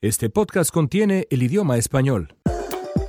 [0.00, 2.32] Este podcast contiene el idioma español.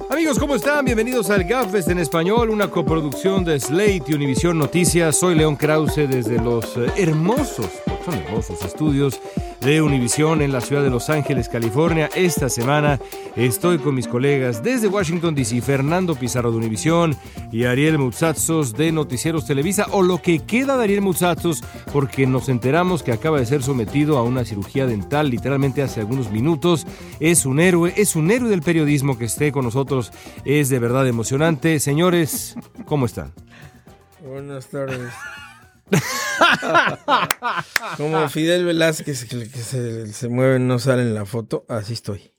[0.10, 0.86] Amigos, ¿cómo están?
[0.86, 5.20] Bienvenidos al GAFEST en español, una coproducción de Slate y Univision Noticias.
[5.20, 7.70] Soy León Krause desde los eh, hermosos,
[8.04, 9.22] son hermosos estudios
[9.62, 12.10] de Univisión en la ciudad de Los Ángeles, California.
[12.16, 13.00] Esta semana
[13.36, 17.16] estoy con mis colegas desde Washington, D.C., Fernando Pizarro de Univisión
[17.52, 22.48] y Ariel Mutsatsos de Noticieros Televisa, o lo que queda de Ariel Mutsatsos, porque nos
[22.50, 26.88] enteramos que acaba de ser sometido a una cirugía dental literalmente hace algunos minutos.
[27.20, 30.12] Es un héroe, es un héroe del periodismo que esté con nosotros.
[30.46, 31.80] Es de verdad emocionante.
[31.80, 32.56] Señores,
[32.86, 33.34] ¿cómo están?
[34.26, 35.10] Buenas tardes.
[37.98, 42.32] Como Fidel Velázquez que, se, se, mueve no sale en la foto, así estoy.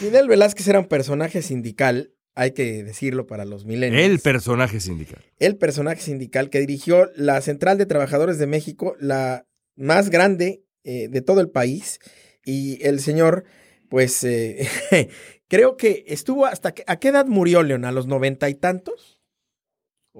[0.00, 4.02] Fidel Velázquez era un personaje sindical, hay que decirlo para los milenios.
[4.02, 5.22] El personaje sindical.
[5.38, 11.08] El personaje sindical que dirigió la Central de Trabajadores de México, la más grande eh,
[11.08, 11.98] de todo el país.
[12.44, 13.44] Y el señor,
[13.88, 14.66] pues, eh,
[15.48, 16.72] creo que estuvo hasta...
[16.72, 17.84] Que, ¿A qué edad murió León?
[17.84, 19.19] ¿A los noventa y tantos?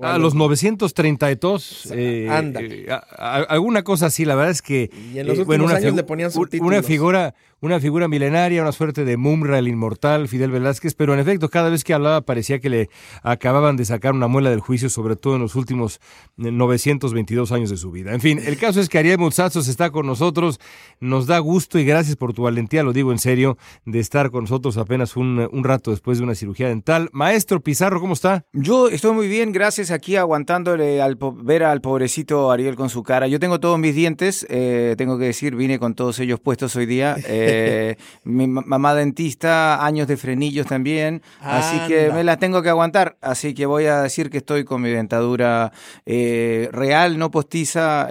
[0.00, 1.88] A los 932.
[1.92, 2.60] Eh, Anda.
[2.62, 2.86] Eh,
[3.18, 4.90] alguna cosa así, la verdad es que.
[5.12, 6.72] Y en los eh, últimos años le ponían subtítulos.
[6.72, 11.20] Una figura, una figura milenaria, una suerte de Mumra, el inmortal, Fidel Velázquez, pero en
[11.20, 12.90] efecto, cada vez que hablaba parecía que le
[13.22, 16.00] acababan de sacar una muela del juicio, sobre todo en los últimos
[16.36, 18.14] 922 años de su vida.
[18.14, 20.58] En fin, el caso es que Ariel Mutsazos está con nosotros.
[21.00, 24.44] Nos da gusto y gracias por tu valentía, lo digo en serio, de estar con
[24.44, 27.10] nosotros apenas un, un rato después de una cirugía dental.
[27.12, 28.46] Maestro Pizarro, ¿cómo está?
[28.52, 33.28] Yo estoy muy bien, gracias aquí aguantándole al ver al pobrecito Ariel con su cara.
[33.28, 36.86] Yo tengo todos mis dientes, eh, tengo que decir, vine con todos ellos puestos hoy
[36.86, 37.16] día.
[37.26, 37.48] Eh,
[38.24, 43.16] mi mamá dentista, años de frenillos también, así que me las tengo que aguantar.
[43.20, 45.72] Así que voy a decir que estoy con mi dentadura
[46.06, 48.08] eh, real, no postiza,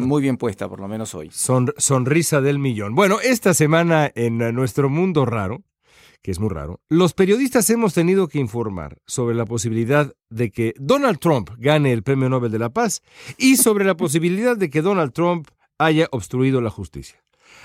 [0.00, 1.30] muy bien puesta, por lo menos hoy.
[1.32, 2.94] sonrisa del millón.
[2.94, 5.62] Bueno, esta semana en nuestro mundo raro,
[6.22, 10.74] que es muy raro, los periodistas hemos tenido que informar sobre la posibilidad de que
[10.76, 13.02] Donald Trump gane el Premio Nobel de la Paz
[13.38, 15.48] y sobre la posibilidad de que Donald Trump
[15.78, 17.22] haya obstruido la justicia.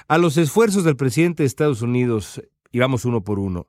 [0.08, 2.42] A los esfuerzos del presidente de Estados Unidos,
[2.72, 3.68] y vamos uno por uno,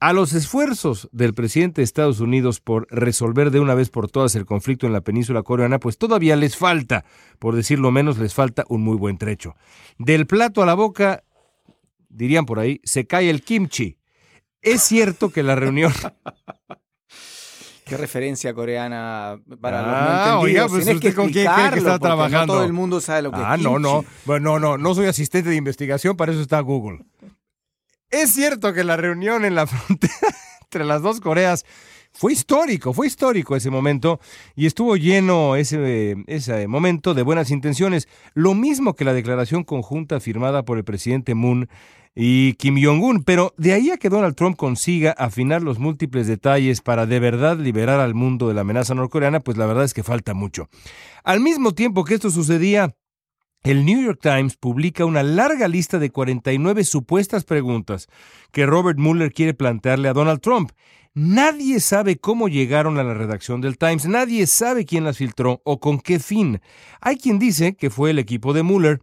[0.00, 4.34] a los esfuerzos del presidente de Estados Unidos por resolver de una vez por todas
[4.34, 7.06] el conflicto en la península coreana, pues todavía les falta,
[7.38, 9.54] por decirlo menos, les falta un muy buen trecho.
[9.98, 11.24] Del plato a la boca
[12.10, 13.96] dirían por ahí, se cae el kimchi.
[14.60, 15.92] Es cierto que la reunión...
[17.84, 22.46] Qué referencia coreana para ah, los no pues usted con quién cree que está trabajando.
[22.46, 24.04] No todo el mundo sabe lo que ah, es no, no.
[24.24, 27.00] Bueno, no, no, no soy asistente de investigación, para eso está Google.
[28.10, 30.14] Es cierto que la reunión en la frontera
[30.62, 31.64] entre las dos Coreas
[32.12, 34.20] fue histórico, fue histórico ese momento
[34.54, 40.20] y estuvo lleno ese, ese momento de buenas intenciones, lo mismo que la declaración conjunta
[40.20, 41.68] firmada por el presidente Moon
[42.14, 46.80] y Kim Jong-un, pero de ahí a que Donald Trump consiga afinar los múltiples detalles
[46.80, 50.04] para de verdad liberar al mundo de la amenaza norcoreana, pues la verdad es que
[50.04, 50.68] falta mucho.
[51.24, 52.94] Al mismo tiempo que esto sucedía,
[53.64, 58.08] el New York Times publica una larga lista de 49 supuestas preguntas
[58.52, 60.70] que Robert Mueller quiere plantearle a Donald Trump.
[61.14, 65.80] Nadie sabe cómo llegaron a la redacción del Times, nadie sabe quién las filtró o
[65.80, 66.60] con qué fin.
[67.00, 69.00] Hay quien dice que fue el equipo de Mueller,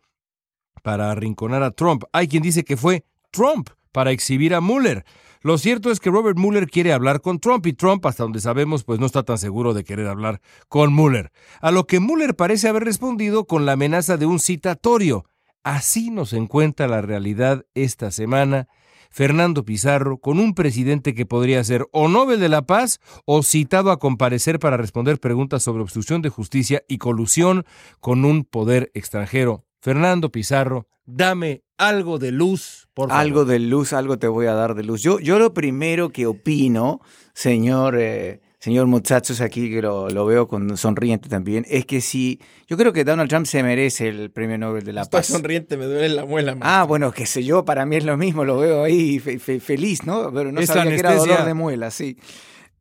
[0.82, 2.04] para arrinconar a Trump.
[2.14, 5.06] Hay quien dice que fue Trump para exhibir a Mueller.
[5.44, 8.84] Lo cierto es que Robert Mueller quiere hablar con Trump y Trump, hasta donde sabemos,
[8.84, 11.32] pues no está tan seguro de querer hablar con Mueller.
[11.62, 15.26] A lo que Mueller parece haber respondido con la amenaza de un citatorio.
[15.64, 18.68] Así nos encuentra la realidad esta semana.
[19.10, 23.92] Fernando Pizarro, con un presidente que podría ser o Nobel de la Paz o citado
[23.92, 27.66] a comparecer para responder preguntas sobre obstrucción de justicia y colusión
[28.00, 29.66] con un poder extranjero.
[29.82, 33.22] Fernando Pizarro, dame algo de luz, por favor.
[33.22, 35.02] Algo de luz, algo te voy a dar de luz.
[35.02, 37.02] Yo, yo lo primero que opino,
[37.34, 42.78] señor, eh, señor Muchachos, aquí que lo, veo con sonriente también, es que si yo
[42.78, 45.22] creo que Donald Trump se merece el premio Nobel de la Paz.
[45.22, 46.56] Estoy sonriente, me duele la muela.
[46.62, 50.32] Ah, bueno, qué sé yo, para mí es lo mismo, lo veo ahí feliz, ¿no?
[50.32, 52.18] Pero no sabía que era dolor de muela, sí.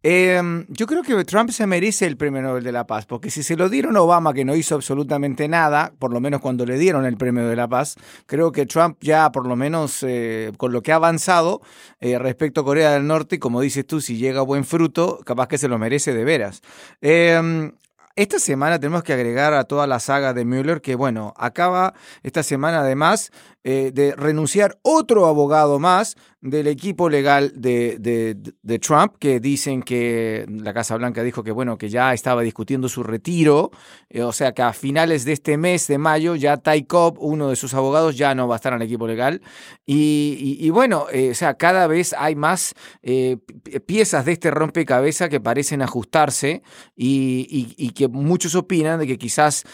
[0.02, 3.43] Em, yo creo que Trump se merece el premio Nobel de la Paz, porque si
[3.43, 6.79] se lo dieron a Obama, que no hizo absolutamente nada, por lo menos cuando le
[6.79, 10.73] dieron el premio de la Paz, creo que Trump ya, por lo menos eh, con
[10.73, 11.61] lo que ha avanzado
[12.00, 15.49] eh, respecto a Corea del Norte, y como dices tú, si llega buen fruto, capaz
[15.49, 16.62] que se lo merece de veras.
[17.03, 17.73] Em,
[18.17, 22.43] esta semana tenemos que agregar a toda la saga de Mueller que, bueno, acaba esta
[22.43, 23.32] semana además
[23.62, 30.47] eh, de renunciar otro abogado más del equipo legal de, de, Trump, que dicen que
[30.49, 33.71] la Casa Blanca dijo que bueno, que ya estaba discutiendo su retiro,
[34.09, 37.51] eh, o sea que a finales de este mes de mayo ya Ty Cobb, uno
[37.51, 39.43] de sus abogados, ya no va a estar en el equipo legal.
[39.85, 42.75] Y, bueno, o sea, cada vez hay más
[43.87, 46.63] piezas de este rompecabezas que parecen ajustarse
[46.97, 49.65] y, y, que muchos opinan de que quizás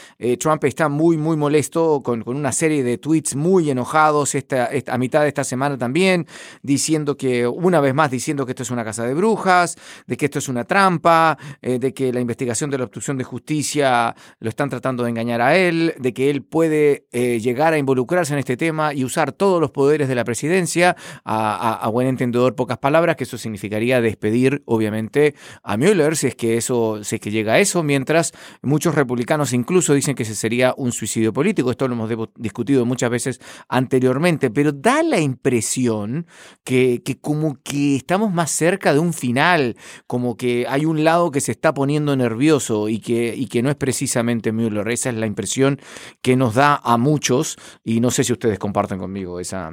[0.40, 4.98] Trump está muy, muy molesto con, con una serie de tweets muy enojados esta, a
[4.98, 6.26] mitad de esta semana también,
[6.62, 9.76] diciendo que, una vez más, diciendo que esto es una casa de brujas,
[10.06, 13.24] de que esto es una trampa, eh, de que la investigación de la obstrucción de
[13.24, 17.78] justicia lo están tratando de engañar a él, de que él puede eh, llegar a
[17.78, 22.54] involucrarse en este tema y usar todos los poderes de la presidencia, a, buen entendedor,
[22.54, 27.20] pocas palabras, que eso significaría despedir, obviamente, a Mueller, si es que eso, si es
[27.20, 28.32] que llega a eso, mientras
[28.62, 31.70] muchos republicanos incluso dicen que ese sería un suicidio político.
[31.70, 36.26] Esto lo hemos discutido muchas veces anteriormente, pero da la impresión
[36.64, 39.76] que, como que estamos más cerca de un final,
[40.06, 43.70] como que hay un lado que se está poniendo nervioso y que, y que no
[43.70, 44.88] es precisamente Mueller.
[44.88, 45.80] Esa es la impresión
[46.22, 49.72] que nos da a muchos y no sé si ustedes comparten conmigo esa,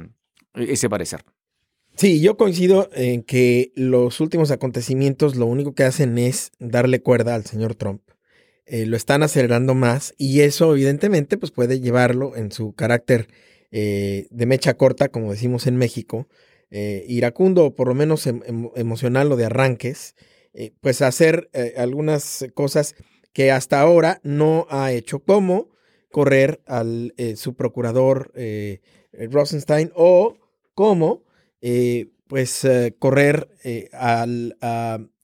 [0.54, 1.24] ese parecer.
[1.96, 7.36] Sí, yo coincido en que los últimos acontecimientos lo único que hacen es darle cuerda
[7.36, 8.02] al señor Trump.
[8.66, 13.28] Eh, lo están acelerando más y eso evidentemente pues puede llevarlo en su carácter
[13.76, 16.28] eh, de mecha corta, como decimos en México,
[16.70, 20.14] eh, iracundo o por lo menos em, em, emocional o de arranques,
[20.80, 22.94] pues hacer algunas cosas
[23.32, 25.70] que hasta ahora no ha hecho, como
[26.12, 28.32] correr al su procurador
[29.12, 30.36] Rosenstein o
[30.76, 31.24] como
[32.28, 32.64] pues
[33.00, 33.48] correr
[33.90, 34.56] al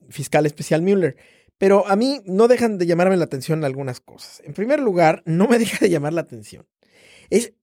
[0.09, 1.15] fiscal especial Mueller.
[1.61, 4.41] Pero a mí no dejan de llamarme la atención algunas cosas.
[4.43, 6.65] En primer lugar, no me deja de llamar la atención.
[7.29, 7.53] Es,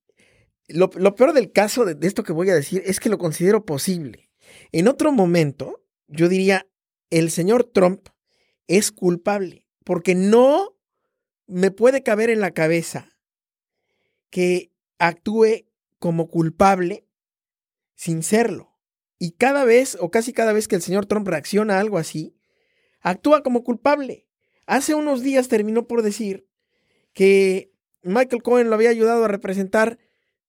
[0.69, 4.31] lo, peor del caso de, esto que voy a decir es que lo considero posible.
[4.73, 6.67] En otro momento, yo diría,
[7.11, 8.09] el señor Trump
[8.67, 10.77] es culpable, porque no
[11.47, 13.17] me puede caber en la cabeza
[14.31, 15.65] que actúe
[15.99, 17.07] como culpable
[17.95, 18.79] sin serlo.
[19.19, 22.37] Y cada vez, o casi cada vez que el señor Trump reacciona a algo así,
[23.01, 24.29] actúa como culpable.
[24.67, 26.47] Hace unos días terminó por decir
[27.15, 27.73] que
[28.03, 29.99] Michael Cohen lo había ayudado a representar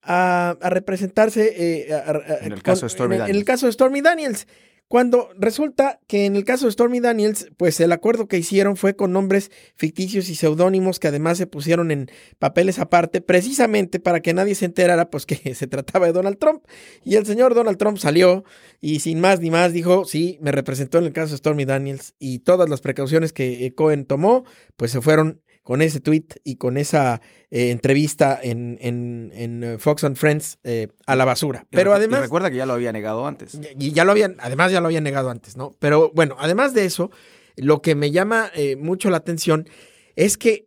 [0.01, 2.04] a, representarse eh,
[2.42, 4.48] en, el caso de Stormy en el caso de Stormy Daniels.
[4.90, 8.96] Cuando resulta que en el caso de Stormy Daniels, pues el acuerdo que hicieron fue
[8.96, 12.10] con nombres ficticios y seudónimos que además se pusieron en
[12.40, 16.63] papeles aparte, precisamente para que nadie se enterara, pues que se trataba de Donald Trump.
[17.04, 18.44] Y el señor Donald Trump salió
[18.81, 22.16] y sin más ni más dijo, sí, me representó en el caso de Stormy Daniels
[22.18, 24.44] y todas las precauciones que eh, Cohen tomó,
[24.75, 27.21] pues se fueron con ese tweet y con esa
[27.51, 31.68] eh, entrevista en, en, eh, Fox and Friends eh, a la basura.
[31.69, 32.21] Pero además.
[32.21, 33.60] recuerda que ya lo había negado antes.
[33.77, 35.75] Y ya lo habían, además ya lo había negado antes, ¿no?
[35.77, 37.12] Pero bueno, además de eso,
[37.56, 38.50] lo que me llama
[38.80, 39.69] mucho la atención
[40.16, 40.66] es que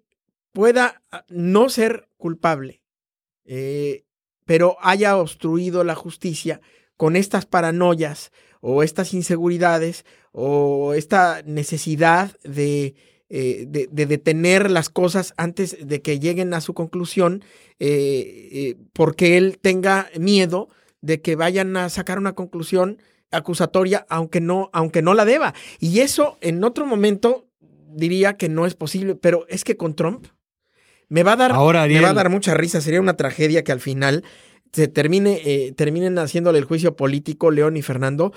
[0.53, 2.81] pueda ah, no ser culpable,
[4.45, 6.61] pero haya obstruido la justicia
[6.97, 12.95] con estas paranoias o estas inseguridades o esta necesidad de
[13.35, 17.43] eh, de, detener las cosas antes de que lleguen a su conclusión,
[17.79, 20.69] eh, eh, porque él tenga miedo
[21.01, 22.99] de que vayan a sacar una conclusión
[23.31, 25.55] acusatoria, aunque no, aunque no la deba.
[25.81, 27.49] Y eso en otro momento
[27.89, 30.27] diría que no es posible, pero es que con Trump
[31.09, 31.53] me va a dar,
[31.89, 32.83] me va a dar mucha risa.
[32.83, 34.25] Sería una tragedia que al final
[34.75, 38.35] se termine, terminen haciéndole el juicio político León y Fernando,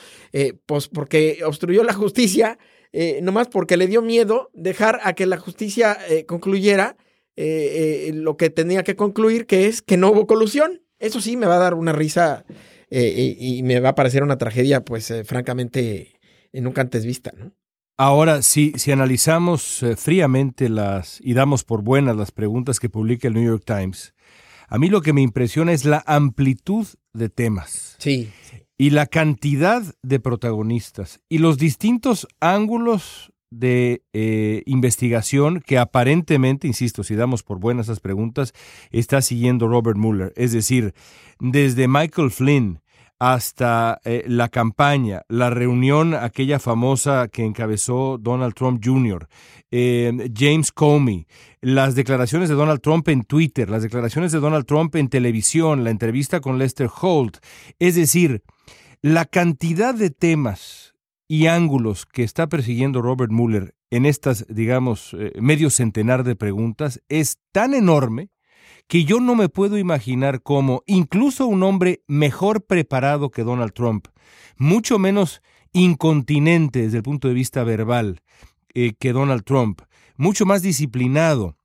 [0.66, 2.58] pues porque obstruyó la justicia
[2.98, 6.96] eh, nomás porque le dio miedo dejar a que la justicia eh, concluyera
[7.36, 10.82] eh, lo que tenía que concluir, que es que no hubo colusión.
[10.98, 12.46] Eso sí me va a dar una risa
[12.90, 16.14] y me va a parecer una tragedia, pues francamente,
[16.54, 17.52] nunca antes vista, ¿no?
[17.98, 23.34] Ahora, si, si analizamos fríamente las y damos por buenas las preguntas que publica el
[23.34, 24.14] New York Times,
[24.70, 27.98] a mí lo que me impresiona es la amplitud de temas.
[28.00, 28.32] Sí
[28.78, 37.04] y la cantidad de protagonistas y los distintos ángulos de eh, investigación que aparentemente, insisto,
[37.04, 38.54] si damos por buenas esas preguntas,
[38.92, 40.34] está siguiendo Robert Mueller.
[40.36, 40.94] Es decir,
[41.40, 42.82] desde Michael Flynn
[43.20, 49.28] hasta eh, la campaña, la reunión aquella famosa que encabezó Donald Trump Jr.,
[49.72, 51.28] eh, James Comey,
[51.62, 55.90] las declaraciones de Donald Trump en Twitter, las declaraciones de Donald Trump en televisión, la
[55.90, 57.38] entrevista con Lester Holt.
[57.80, 58.44] Es decir,
[59.02, 60.94] la cantidad de temas
[61.28, 67.02] y ángulos que está persiguiendo Robert Mueller en estas, digamos, eh, medio centenar de preguntas
[67.08, 68.30] es tan enorme
[68.88, 74.08] que yo no me puedo imaginar cómo incluso un hombre mejor preparado que Donald Trump,
[74.58, 75.42] mucho menos
[75.74, 78.22] incontinente desde el punto de vista verbal
[78.74, 79.82] eh, que Donald Trump,
[80.18, 81.58] mucho más disciplinado,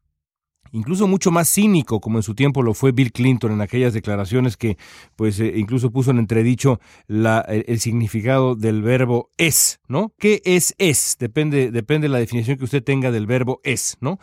[0.72, 4.56] incluso mucho más cínico, como en su tiempo lo fue Bill Clinton en aquellas declaraciones
[4.56, 4.78] que,
[5.16, 10.12] pues, eh, incluso puso en entredicho el, significado del verbo es, ¿no?
[10.18, 11.16] ¿Qué es es?
[11.18, 14.18] Depende, depende de la definición que usted tenga del verbo es, ¿no?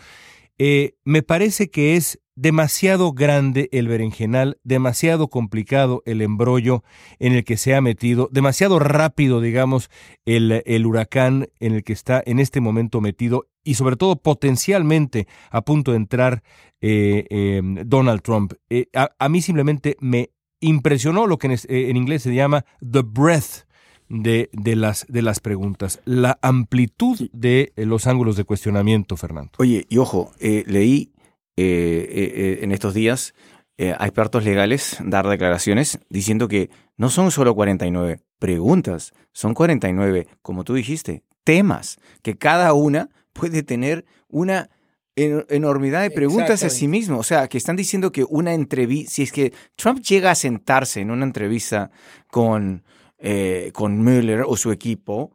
[0.57, 6.83] Eh, me parece que es demasiado grande el berenjenal, demasiado complicado el embrollo
[7.17, 9.89] en el que se ha metido, demasiado rápido, digamos,
[10.25, 15.27] el, el, huracán en el que está en este momento metido y sobre todo potencialmente
[15.49, 16.43] a punto de entrar
[16.79, 18.53] eh, em, Donald Trump.
[18.69, 20.29] Eh, a, mí simplemente me
[20.59, 23.65] impresionó lo que en, inglés se llama the breadth
[24.09, 29.51] de, de, las, de las preguntas, la amplitud de los ángulos de cuestionamiento, Fernando.
[29.57, 31.11] Oye, y ojo, eh, leí
[31.57, 33.33] eh, en estos días
[33.79, 40.63] a expertos legales dar declaraciones diciendo que no son solo 49 preguntas, son 49, como
[40.63, 44.69] tú dijiste, temas, que cada una puede tener una
[45.17, 47.17] enormidad de preguntas a sí mismo.
[47.17, 51.01] O sea, que están diciendo que una entrevista, si es que Trump llega a sentarse
[51.01, 51.89] en una entrevista
[52.29, 52.83] con,
[53.17, 55.33] eh, con Mueller o su equipo,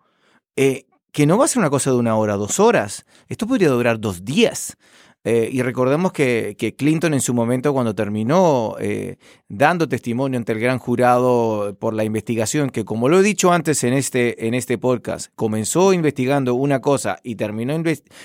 [0.57, 3.05] eh, que no va a ser una cosa de una hora, dos horas.
[3.29, 4.76] Esto podría durar dos días.
[5.25, 10.59] Eh, y recordemos que, Clinton en su momento, cuando terminó eh, dando testimonio ante el
[10.59, 14.79] gran jurado por la investigación, que como lo he dicho antes en este, en este
[14.79, 17.81] podcast, comenzó investigando una cosa y terminó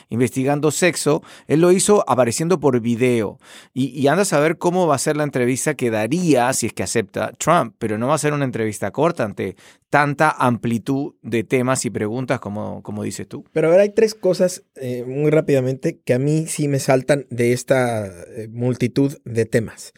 [0.10, 3.40] investigando sexo, él lo hizo apareciendo por video.
[3.74, 6.74] Y, y anda a saber cómo va a ser la entrevista que daría si es
[6.74, 9.56] que acepta Trump, pero no va a ser una entrevista corta ante
[9.90, 13.46] tanta amplitud de temas y preguntas como, como dices tú.
[13.54, 17.26] Pero a ver, hay tres cosas eh, muy rápidamente que a mí sí me saltan
[17.30, 19.94] de esta eh, multitud de temas.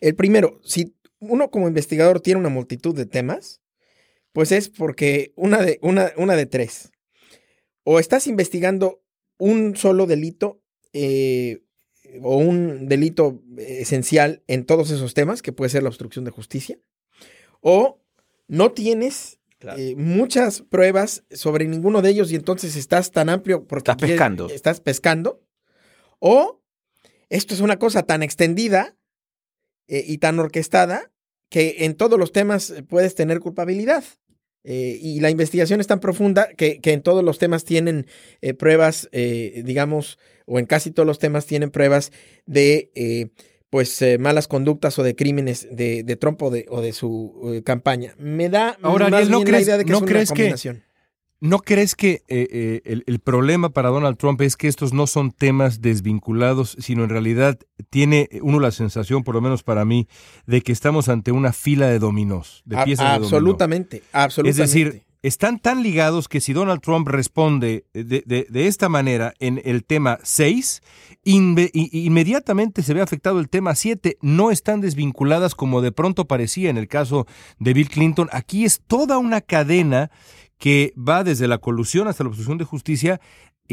[0.00, 3.60] El primero, si uno como investigador tiene una multitud de temas,
[4.32, 6.90] pues es porque una de, una, una de tres.
[7.84, 9.02] O estás investigando
[9.38, 11.64] un solo delito eh,
[12.22, 16.78] o un delito esencial en todos esos temas, que puede ser la obstrucción de justicia,
[17.60, 18.03] o
[18.48, 19.38] no tienes
[19.76, 24.48] eh, muchas pruebas sobre ninguno de ellos y entonces estás tan amplio porque estás pescando.
[24.50, 25.42] estás pescando.
[26.18, 26.62] O
[27.28, 28.96] esto es una cosa tan extendida
[29.88, 31.10] eh, y tan orquestada
[31.48, 34.04] que en todos los temas puedes tener culpabilidad.
[34.66, 38.06] Eh, y la investigación es tan profunda que, que en todos los temas tienen
[38.58, 42.12] pruebas, digamos, o en casi todos los temas tienen pruebas
[42.46, 43.30] de
[43.74, 47.52] pues eh, malas conductas o de crímenes de, de Trump o de, o de su
[47.52, 48.14] eh, campaña.
[48.18, 50.76] Me da Ahora, más ¿no la idea de que ¿no es crees una combinación.
[50.76, 50.82] Que,
[51.40, 55.32] ¿No crees que eh, el, el, problema para Donald Trump es que estos no son
[55.32, 57.58] temas desvinculados, sino en realidad
[57.90, 60.06] tiene uno la sensación, por lo menos para mí,
[60.46, 63.26] de que estamos ante una fila de dominós, de piezas de dominó?
[63.26, 64.50] Absolutamente, absolutamente.
[64.50, 69.82] Es decir, están tan ligados que si Donald Trump responde de, esta manera en el
[69.82, 70.82] tema 6,
[71.24, 74.18] inmediatamente se ve afectado el tema 7.
[74.20, 77.26] No están desvinculadas como de pronto parecía en el caso
[77.58, 78.28] de Bill Clinton.
[78.32, 80.10] Aquí es toda una cadena
[80.58, 83.18] que va desde la colusión hasta la obstrucción de justicia,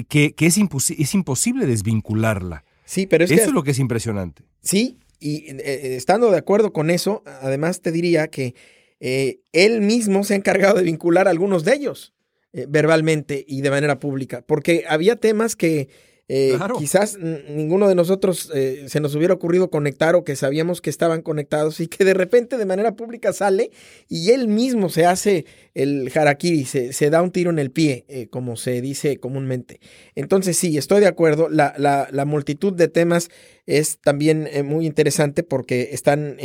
[0.08, 2.63] que, es, es, imposible desvincularla.
[2.86, 4.43] Sí, pero es eso es lo que es impresionante.
[4.62, 8.55] Sí, y eh, eh, estando de acuerdo con eso, además te diría que
[9.01, 12.13] eh, él mismo se ha encargado de vincular algunos de ellos
[12.53, 15.89] eh, verbalmente y de manera pública, porque había temas que
[16.33, 20.89] eh, quizás ninguno de nosotros eh, se nos hubiera ocurrido conectar o que sabíamos que
[20.89, 23.69] estaban conectados y que de repente de manera pública sale
[24.07, 28.05] y él mismo se hace el harakiri, se, se da un tiro en el pie,
[28.07, 29.81] eh, como se dice comúnmente.
[30.15, 33.27] Entonces sí, estoy de acuerdo, la, la, la multitud de temas
[33.65, 36.38] es también muy interesante porque están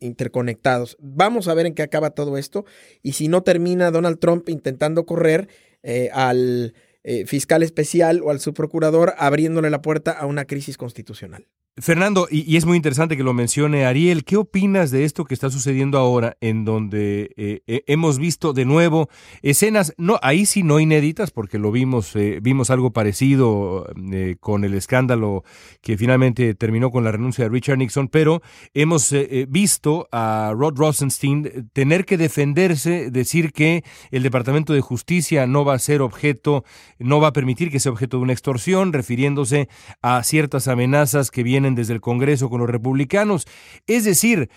[0.00, 0.98] interconectados.
[1.00, 2.66] Vamos a ver en qué acaba todo esto
[3.02, 5.48] y si no termina Donald Trump intentando correr
[6.12, 11.46] al eh, fiscal especial o al subprocurador abriéndole la puerta a una crisis constitucional.
[11.80, 15.50] Fernando, y, es muy interesante que lo mencione Ariel, ¿qué opinas de esto que está
[15.50, 19.08] sucediendo ahora en donde eh, eh, hemos visto de nuevo
[19.42, 23.86] escenas, no, ahí sí no inéditas, porque lo vimos, eh, vimos algo parecido
[24.40, 25.44] con el escándalo
[25.80, 28.42] que finalmente terminó con la renuncia de Richard Nixon, pero
[28.74, 29.14] hemos
[29.48, 35.74] visto a Rod Rosenstein tener que defenderse, decir que el Departamento de Justicia no va
[35.74, 36.64] a ser objeto,
[36.98, 39.68] no va a permitir que sea objeto de una extorsión, refiriéndose
[40.02, 43.46] a ciertas amenazas que vienen desde el Congreso con los republicanos.
[43.86, 44.50] Es decir,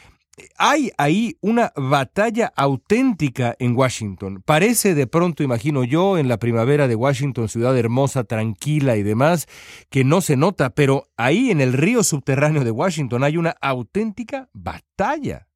[0.57, 4.41] hay ahí una batalla auténtica en Washington.
[4.43, 9.47] Parece de pronto, imagino yo, en la primavera de Washington, ciudad hermosa, tranquila y demás,
[9.89, 14.49] que no se nota, pero ahí en el río subterráneo de Washington hay una auténtica
[14.53, 15.47] batalla.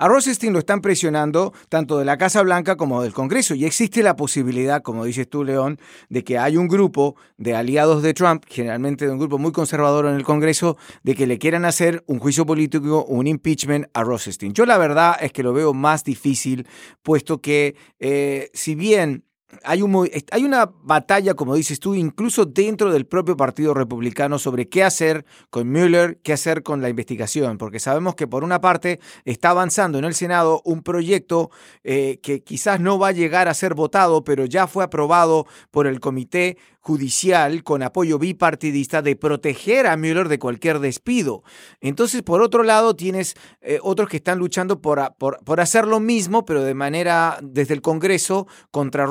[0.00, 4.04] A Rosenstein lo están presionando tanto de la Casa Blanca como del Congreso y existe
[4.04, 8.44] la posibilidad, como dices tú, León, de que hay un grupo de aliados de Trump,
[8.48, 12.20] generalmente de un grupo muy conservador en el Congreso, de que le quieran hacer un
[12.20, 14.54] juicio político, un impeachment a Rosenstein.
[14.54, 16.68] Yo la verdad es que lo veo más difícil,
[17.02, 19.24] puesto que eh, si bien
[19.64, 24.68] hay, un, hay, una batalla, como dices tú, incluso dentro del propio Partido Republicano sobre
[24.68, 29.00] qué hacer con Mueller, qué hacer con la investigación, porque sabemos que por una parte
[29.24, 31.50] está avanzando en el Senado un proyecto
[31.82, 35.86] eh, que quizás no va a llegar a ser votado, pero ya fue aprobado por
[35.86, 41.42] el Comité judicial con apoyo bipartidista de proteger a Mueller de cualquier despido.
[41.82, 46.00] Entonces, por otro lado, tienes eh, otros que están luchando por, por, por, hacer lo
[46.00, 49.04] mismo, pero de manera desde el Congreso contra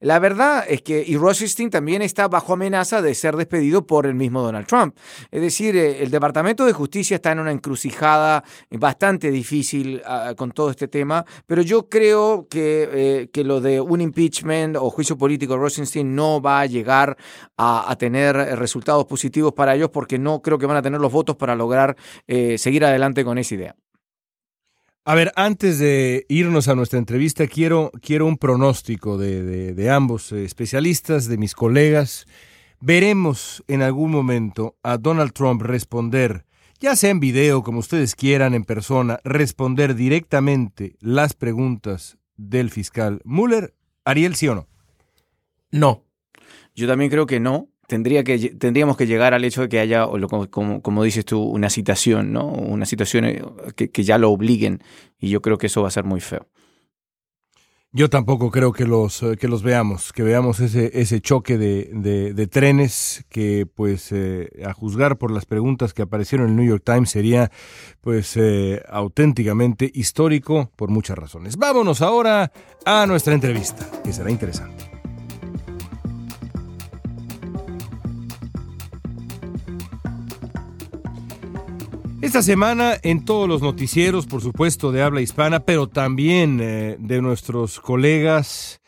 [0.00, 4.14] La verdad es que, y Rosenstein también está bajo amenaza de ser despedido por el
[4.14, 4.96] mismo Donald Trump.
[5.30, 10.52] Es decir, eh, el Departamento de Justicia está en una encrucijada bastante difícil ah, con
[10.52, 15.16] todo este tema, pero yo creo que, eh, que lo de un impeachment o juicio
[15.16, 17.16] político de Rosenstein no va a llegar
[17.56, 21.36] a, tener resultados positivos para ellos porque no creo que van a tener los votos
[21.36, 23.87] para lograr eh, seguir adelante con esa idea.
[25.08, 30.44] A ver, antes de irnos a nuestra entrevista, quiero, quiero un pronóstico de, ambos eh,
[30.44, 32.26] especialistas, de mis colegas.
[32.78, 36.44] Veremos en algún momento a Donald Trump responder,
[36.78, 43.22] ya sea en video, como ustedes quieran, en persona, responder directamente las preguntas del fiscal
[43.24, 43.72] Mueller.
[44.04, 44.68] Ariel, ¿sí o no?
[45.70, 46.04] No.
[46.74, 47.70] Yo también creo que no.
[47.88, 50.06] Tendría que, tendríamos que llegar al hecho de que haya,
[50.50, 52.46] como, como dices tú, una citación, ¿no?
[52.46, 53.42] Una situación eh,
[53.74, 54.82] que, ya lo obliguen.
[55.18, 56.46] Y yo creo que eso va a ser muy feo.
[57.90, 62.46] Yo tampoco creo que los, eh, que los veamos, que veamos ese, ese choque de,
[62.48, 66.82] trenes que, pues, eh, a juzgar por las preguntas que aparecieron en el New York
[66.84, 67.50] Times, sería,
[68.02, 68.38] pues,
[68.90, 71.56] auténticamente histórico por muchas razones.
[71.56, 72.52] Vámonos ahora
[72.84, 74.97] a nuestra entrevista, que será interesante.
[82.20, 87.22] Esta semana en todos los noticieros, por supuesto, de habla hispana, pero también eh, de
[87.22, 88.80] nuestros colegas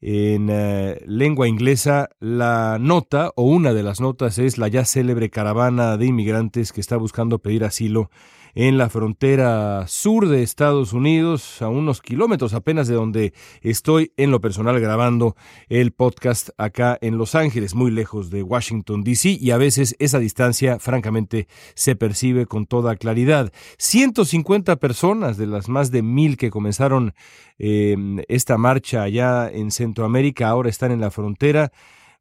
[0.00, 5.28] en eh, lengua inglesa, la nota o una de las notas es la ya célebre
[5.28, 8.10] caravana de inmigrantes que está buscando pedir asilo
[8.54, 14.30] en la frontera sur de Estados Unidos, a unos kilómetros apenas de donde estoy en
[14.30, 15.36] lo personal grabando
[15.68, 19.38] el podcast acá en Los Ángeles, muy lejos de Washington, D.C.
[19.40, 23.52] y a veces esa distancia francamente se percibe con toda claridad.
[23.78, 27.14] 150 personas de las más de mil que comenzaron
[27.58, 27.96] eh,
[28.28, 31.72] esta marcha allá en Centroamérica ahora están en la frontera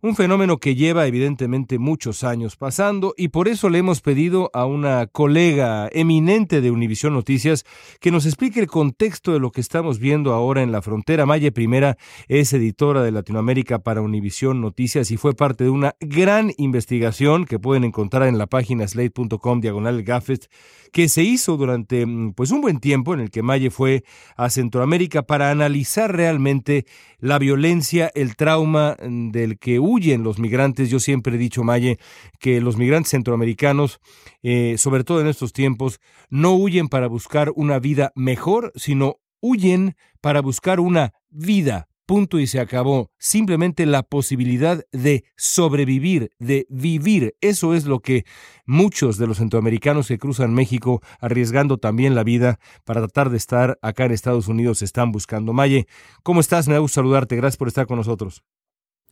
[0.02, 4.66] un fenómeno que lleva evidentemente muchos años pasando y por eso le hemos pedido a
[4.66, 7.66] una colega eminente de Univisión Noticias
[8.00, 11.28] que nos explique el contexto de lo que estamos viendo ahora en la frontera.
[11.28, 16.52] Maye Primera es editora de Latinoamérica para Univisión Noticias y fue parte de una gran
[16.58, 20.50] investigación que pueden encontrar en la página slate.com diagonal gaffet
[20.92, 24.04] que se hizo durante mm, pues un buen tiempo en el que Maye fue
[24.36, 26.86] a Centroamérica para analizar realmente
[27.20, 30.90] la violencia, el trauma mm, del que huyen los migrantes.
[30.90, 32.00] Yo siempre he dicho, Maye,
[32.40, 34.00] que los migrantes centroamericanos,
[34.44, 36.00] eh, sobre todo en estos tiempos,
[36.30, 42.48] no huyen para buscar una vida mejor, sino huyen para buscar una vida punto y
[42.48, 43.10] se acabó.
[43.20, 47.36] Simplemente la posibilidad de sobrevivir, de vivir.
[47.40, 48.26] Eso es lo que
[48.66, 53.80] muchos de los centroamericanos que cruzan México, arriesgando también la vida para tratar de estar
[53.82, 55.54] acá en Estados Unidos, están buscando.
[55.54, 55.88] Maye,
[56.22, 56.68] ¿cómo estás?
[56.68, 57.38] Me da gusto saludarte.
[57.38, 58.44] Gracias por estar con nosotros.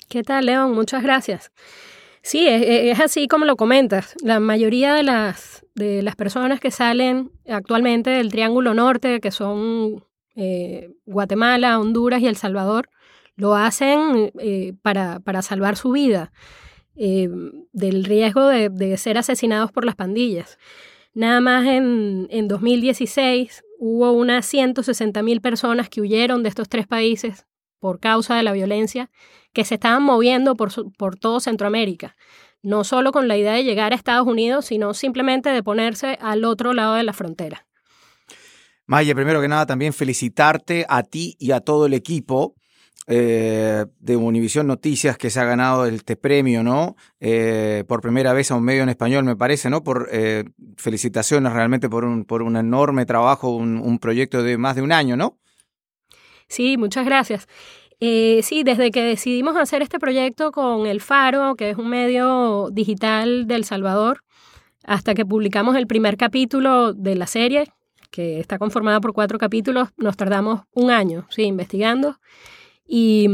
[0.08, 0.74] ¿Qué tal, León?
[0.74, 1.52] Muchas gracias.
[2.22, 4.16] Sí, es, así como lo comentas.
[4.24, 10.04] La mayoría de las, de las personas que salen actualmente del Triángulo Norte, que son
[10.36, 12.90] eh, Guatemala, Honduras y El Salvador,
[13.36, 16.32] lo hacen eh, para, para, salvar su vida
[16.96, 17.30] eh,
[17.72, 20.58] del riesgo de, ser asesinados por las pandillas.
[21.14, 26.86] Nada más en, en 2016 hubo unas 160 mil personas que huyeron de estos tres
[26.86, 27.48] países
[27.80, 29.10] por causa de la violencia
[29.54, 32.16] que se estaban moviendo por, por todo Centroamérica
[32.62, 36.44] no solo con la idea de llegar a Estados Unidos, sino simplemente de ponerse al
[36.44, 37.66] otro lado de la frontera.
[38.86, 42.56] Maya, primero que nada también felicitarte a ti y a todo el equipo
[43.06, 46.96] eh, de Univisión Noticias que se ha ganado este premio, ¿no?
[47.20, 49.84] Eh, por primera vez a un medio en español, me parece, ¿no?
[49.84, 50.44] Por eh,
[50.78, 55.16] felicitaciones realmente por un, por un enorme trabajo, un, proyecto de más de un año,
[55.16, 55.38] ¿no?
[56.50, 57.48] Sí, muchas gracias.
[58.02, 63.48] sí, desde que decidimos hacer este proyecto con El Faro, que es un medio digital
[63.48, 64.24] de El Salvador,
[64.84, 67.72] hasta que publicamos el primer capítulo de la serie,
[68.12, 72.20] que está conformada por cuatro capítulos, nos tardamos un año, sí, investigando
[72.86, 73.28] y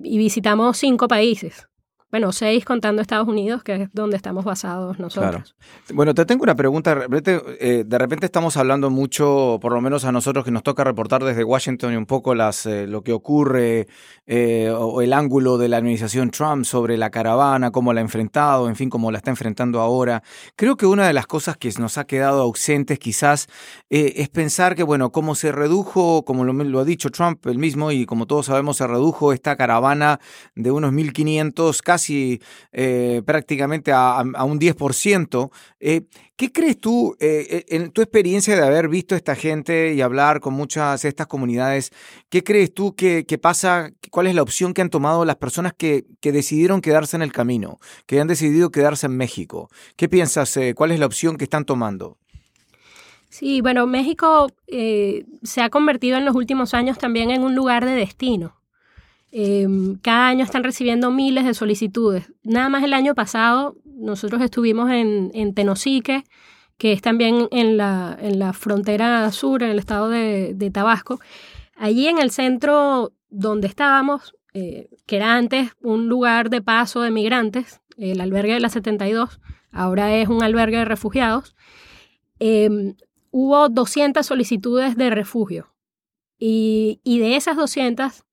[0.00, 1.66] visitamos cinco países
[2.12, 5.56] bueno, seis contando Estados Unidos, que es donde estamos basados nosotros.
[5.94, 7.06] Bueno, te tengo una pregunta.
[7.10, 11.24] Eh, de repente estamos hablando mucho, por lo menos a nosotros que nos toca reportar
[11.24, 13.88] desde Washington y un poco las, eh, lo que ocurre
[14.26, 18.68] eh, o el ángulo de la administración Trump sobre la caravana, cómo la ha enfrentado,
[18.68, 20.22] en fin, cómo la está enfrentando ahora.
[20.54, 23.48] Creo que una de las cosas que nos ha quedado ausentes quizás
[23.88, 27.90] es pensar que, bueno, cómo se redujo, como lo, lo ha dicho Trump el mismo
[27.90, 30.20] y como todos sabemos, se redujo esta caravana
[30.54, 32.40] de unos 1.500 casi casi
[32.72, 35.50] eh, prácticamente a, un 10%.
[35.80, 36.02] Eh,
[36.36, 40.40] ¿Qué crees tú, eh, en tu experiencia de haber visto a esta gente y hablar
[40.40, 41.92] con muchas de estas comunidades,
[42.28, 46.04] qué crees tú que, pasa, cuál es la opción que han tomado las personas que,
[46.20, 49.68] que, decidieron quedarse en el camino, que han decidido quedarse en México?
[49.96, 52.18] ¿Qué piensas, cuál es la opción que están tomando?
[53.28, 57.92] Sí, bueno, México se ha convertido en los últimos años también en un lugar de
[57.92, 58.61] destino.
[59.34, 62.30] Em, cada año están recibiendo miles de solicitudes.
[62.42, 66.24] Nada más el año pasado nosotros estuvimos en, en Tenosique,
[66.76, 71.18] que es también en la, en la frontera sur, en el estado de, Tabasco.
[71.76, 77.10] Allí en el centro donde estábamos, eh, que era antes un lugar de paso de
[77.10, 79.40] migrantes, el albergue de la 72,
[79.70, 81.56] ahora es un albergue de refugiados,
[82.38, 82.96] em,
[83.30, 85.72] hubo 200 solicitudes de refugio.
[86.38, 88.24] Y, y de esas 200,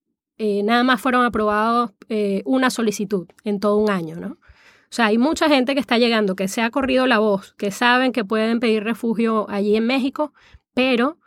[0.42, 4.30] eh, nada más fueron aprobados eh, una solicitud en todo un año, ¿no?
[4.32, 7.72] O sea, hay mucha gente que está llegando, que se ha corrido la voz, que
[7.72, 10.34] saben que pueden pedir refugio allí en México,
[10.74, 11.18] pero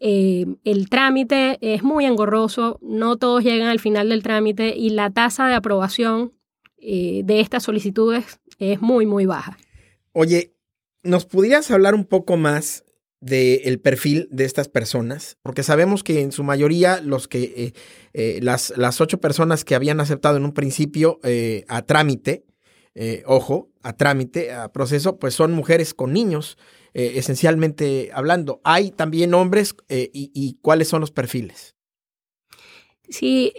[0.00, 5.10] eh, el trámite es muy engorroso, no todos llegan al final del trámite y la
[5.10, 6.32] tasa de aprobación
[6.78, 9.58] de estas solicitudes es muy, muy baja.
[10.12, 10.54] Oye,
[11.02, 12.85] ¿nos pudieras hablar un poco más
[13.26, 17.72] del perfil de estas personas, porque sabemos que en su mayoría los que eh,
[18.12, 22.44] eh, las, las, ocho personas que habían aceptado en un principio eh, a trámite,
[23.26, 26.56] ojo, a trámite, a proceso, pues son mujeres con niños,
[26.94, 28.62] esencialmente hablando.
[28.64, 31.74] Hay también hombres y, cuáles son los perfiles.
[33.10, 33.52] Sí,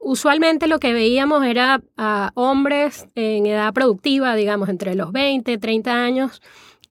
[0.00, 6.04] usualmente lo que veíamos era a hombres en edad productiva, digamos, entre los 20, 30
[6.04, 6.42] años,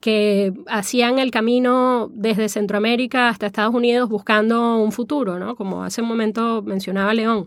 [0.06, 5.56] que hacían el camino desde Centroamérica hasta Estados Unidos buscando un futuro, ¿no?
[5.56, 7.46] Como hace un momento mencionaba León.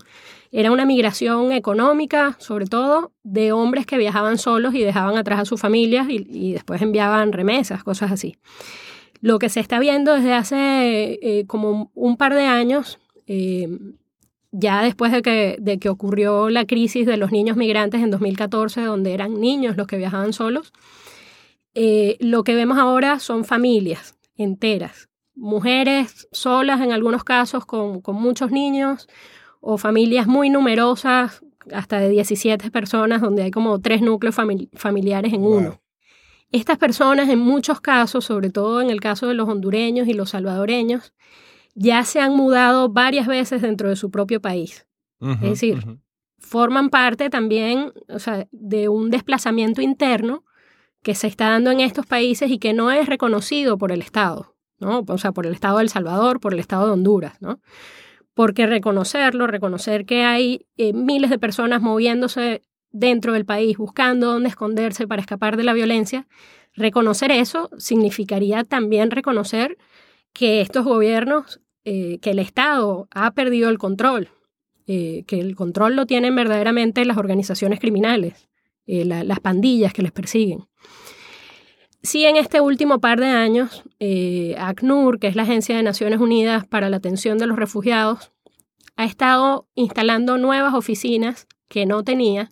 [0.50, 5.44] Era una migración económica, sobre todo, de hombres que viajaban solos y dejaban atrás a
[5.44, 8.34] sus familias y, después enviaban remesas, cosas así.
[9.20, 13.68] Lo que se está viendo desde hace eh, como un par de años, eh,
[14.50, 18.80] ya después de que, de que ocurrió la crisis de los niños migrantes en 2014,
[18.80, 20.72] donde eran niños los que viajaban solos,
[21.74, 28.50] eh, lo que vemos ahora son familias enteras, mujeres solas en algunos casos con, muchos
[28.50, 29.08] niños
[29.60, 34.36] o familias muy numerosas, hasta de 17 personas, donde hay como tres núcleos
[34.74, 35.82] familiares en uno.
[36.50, 40.30] Estas personas en muchos casos, sobre todo en el caso de los hondureños y los
[40.30, 41.12] salvadoreños,
[41.74, 44.86] ya se han mudado varias veces dentro de su propio país.
[45.20, 45.84] es decir,
[46.38, 47.92] forman parte también
[48.50, 50.44] de un desplazamiento interno
[51.08, 54.54] que se está dando en estos países y que no es reconocido por el Estado,
[54.78, 55.06] ¿no?
[55.08, 57.60] O sea, por el Estado de El Salvador, por el Estado de Honduras, ¿no?
[58.34, 64.50] Porque reconocerlo, reconocer que hay eh, miles de personas moviéndose dentro del país, buscando dónde
[64.50, 66.26] esconderse para escapar de la violencia,
[66.74, 69.78] reconocer eso significaría también reconocer
[70.34, 74.28] que estos gobiernos, eh, que el Estado ha perdido el control,
[74.86, 78.46] eh, que el control lo tienen verdaderamente las organizaciones criminales,
[78.84, 80.67] las pandillas que les persiguen.
[82.02, 86.20] Sí, en este último par de años, eh, ACNUR, que es la Agencia de Naciones
[86.20, 88.30] Unidas para la Atención de los Refugiados,
[88.96, 92.50] ha estado instalando nuevas oficinas que no tenía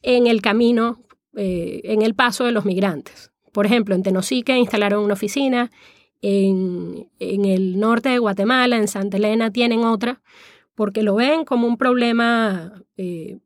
[0.00, 1.02] en el camino,
[1.36, 3.30] eh, en el paso de los migrantes.
[3.52, 5.70] Por ejemplo, en Tenosique instalaron una oficina,
[6.22, 10.22] en, el norte de Guatemala, en Santa Elena, tienen otra,
[10.74, 13.38] porque lo ven como un problema eh,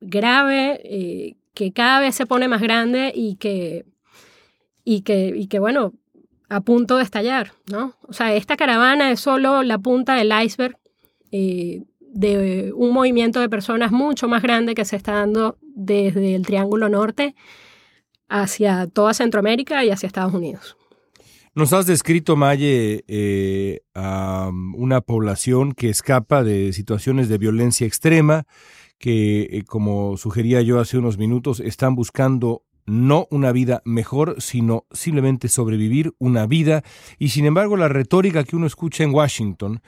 [0.00, 3.89] grave que cada vez se pone más grande y que
[4.84, 5.92] y que, y que bueno,
[6.48, 7.94] a punto de estallar, ¿no?
[8.02, 10.76] O sea, esta caravana es solo la punta del iceberg
[11.30, 16.44] eh, de un movimiento de personas mucho más grande que se está dando desde el
[16.44, 17.36] Triángulo Norte
[18.28, 20.76] hacia toda Centroamérica y hacia Estados Unidos.
[21.54, 28.44] Nos has descrito, Maye, eh, a una población que escapa de situaciones de violencia extrema,
[28.98, 34.86] que, eh, como sugería yo hace unos minutos, están buscando no una vida mejor, sino
[34.92, 36.82] simplemente sobrevivir una vida.
[37.18, 39.82] Y sin embargo, la retórica que uno escucha en Washington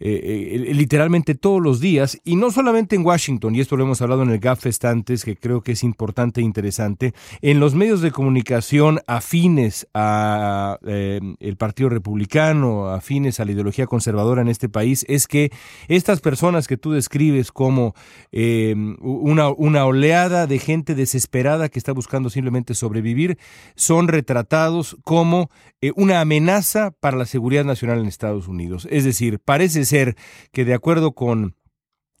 [0.00, 4.02] eh, eh, literalmente todos los días, y no solamente en Washington, y esto lo hemos
[4.02, 8.00] hablado en el GAFEST antes, que creo que es importante e interesante, en los medios
[8.00, 14.68] de comunicación afines a eh, el Partido Republicano, afines a la ideología conservadora en este
[14.68, 15.52] país, es que
[15.86, 17.94] estas personas que tú describes como
[18.32, 23.38] una, una oleada de gente desesperada que está buscando simplemente sobrevivir,
[23.76, 25.50] son retratados como
[25.96, 28.88] una amenaza para la seguridad nacional en Estados Unidos.
[28.90, 30.16] Es decir, parece ser
[30.52, 31.54] que de acuerdo con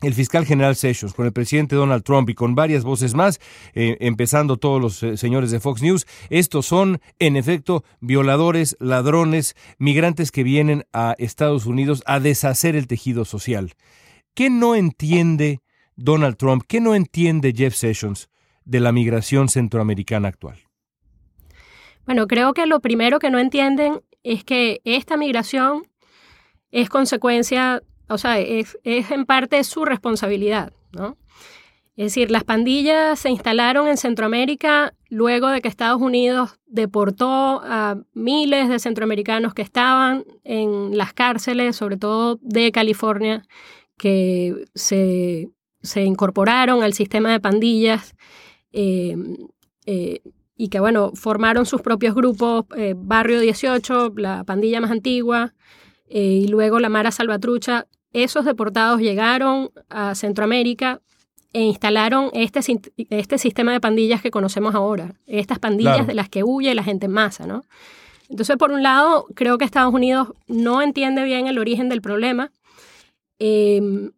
[0.02, 3.40] el fiscal general Sessions, con el presidente Donald Trump y con varias voces más,
[3.74, 9.54] eh, empezando todos los eh, señores de Fox News, estos son, en efecto, violadores, ladrones,
[9.78, 13.72] migrantes que vienen a Estados Unidos a deshacer el tejido social.
[14.34, 15.60] ¿Qué no entiende
[15.96, 16.64] Donald Trump?
[16.66, 18.28] ¿Qué no entiende Jeff Sessions
[18.64, 20.58] de la migración centroamericana actual?
[22.04, 25.84] Bueno, creo que lo primero que no entienden es que esta migración
[26.74, 31.16] es consecuencia, o sea, es, en parte su responsabilidad, ¿no?
[31.96, 37.96] Es decir, las pandillas se instalaron en Centroamérica luego de que Estados Unidos deportó a
[38.12, 43.46] miles de centroamericanos que estaban en las cárceles, sobre todo de California,
[43.96, 45.52] que se,
[45.94, 48.16] incorporaron al sistema de pandillas
[48.72, 49.16] eh,
[49.86, 50.22] eh,
[50.56, 55.54] y que, bueno, formaron sus propios grupos, eh, Barrio 18, la pandilla más antigua,
[56.08, 61.00] eh, y luego la Mara Salvatrucha, esos deportados llegaron a Centroamérica
[61.52, 62.60] e instalaron este,
[63.10, 67.06] este sistema de pandillas que conocemos ahora, estas pandillas de las que huye la gente
[67.06, 67.62] en masa, ¿no?
[68.28, 72.50] Entonces, por un lado, creo que Estados Unidos no entiende bien el origen del problema.
[73.38, 74.12] Em,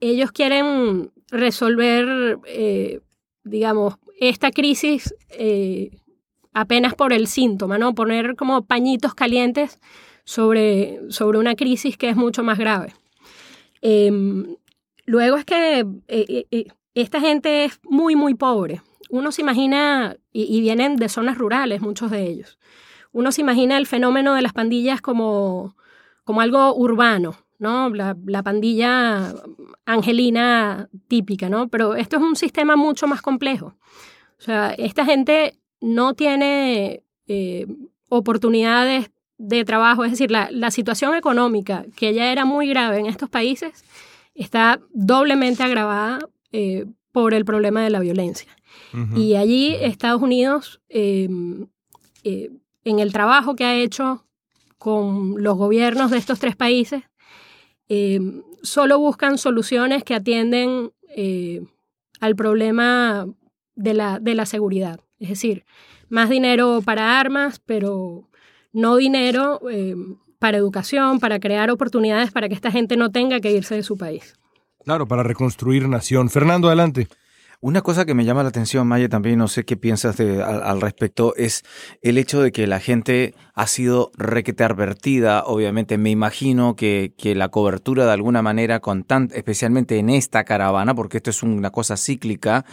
[0.00, 3.00] ellos quieren resolver, eh,
[3.44, 5.90] digamos, esta crisis eh,
[6.52, 7.94] apenas por el síntoma, ¿no?
[7.94, 9.78] Poner como pañitos calientes
[10.28, 12.92] sobre, sobre una crisis que es mucho más grave.
[13.80, 14.56] Em,
[15.06, 18.82] luego es que eh, eh, eh, esta gente es muy, muy pobre.
[19.08, 22.58] Uno se imagina, y, vienen de zonas rurales, muchos de ellos,
[23.10, 25.74] uno se imagina el fenómeno de las pandillas como,
[26.24, 27.88] como algo urbano, ¿no?
[27.88, 29.34] La, pandilla
[29.86, 31.68] angelina típica, ¿no?
[31.68, 33.76] Pero esto es un sistema mucho más complejo.
[34.38, 37.02] O sea, esta gente no tiene
[38.10, 43.30] oportunidades de trabajo, es decir, la, situación económica, que ya era muy grave en estos
[43.30, 43.84] países,
[44.34, 46.18] está doblemente agravada
[46.52, 48.50] eh, por el problema de la violencia.
[49.14, 51.66] Y allí Estados Unidos, em,
[52.24, 52.50] eh,
[52.84, 54.24] en el trabajo que ha hecho
[54.78, 57.02] con los gobiernos de estos tres países,
[57.88, 61.62] em, solo buscan soluciones que atienden eh,
[62.20, 63.26] al problema
[63.74, 65.00] de la, de la seguridad.
[65.18, 65.64] Es decir,
[66.08, 68.28] más dinero para armas, pero
[68.72, 69.94] no dinero eh,
[70.38, 73.96] para educación, para crear oportunidades para que esta gente no tenga que irse de su
[73.96, 74.34] país.
[74.84, 76.30] Claro, para reconstruir nación.
[76.30, 77.08] Fernando, adelante.
[77.60, 81.34] Una cosa que me llama la atención, Maya, también no sé qué piensas al, respecto,
[81.34, 81.64] es
[82.02, 85.42] el hecho de que la gente ha sido requete advertida.
[85.44, 90.44] Obviamente, me imagino que, que la cobertura de alguna manera, con tan, especialmente en esta
[90.44, 92.64] caravana, porque esto es una cosa cíclica,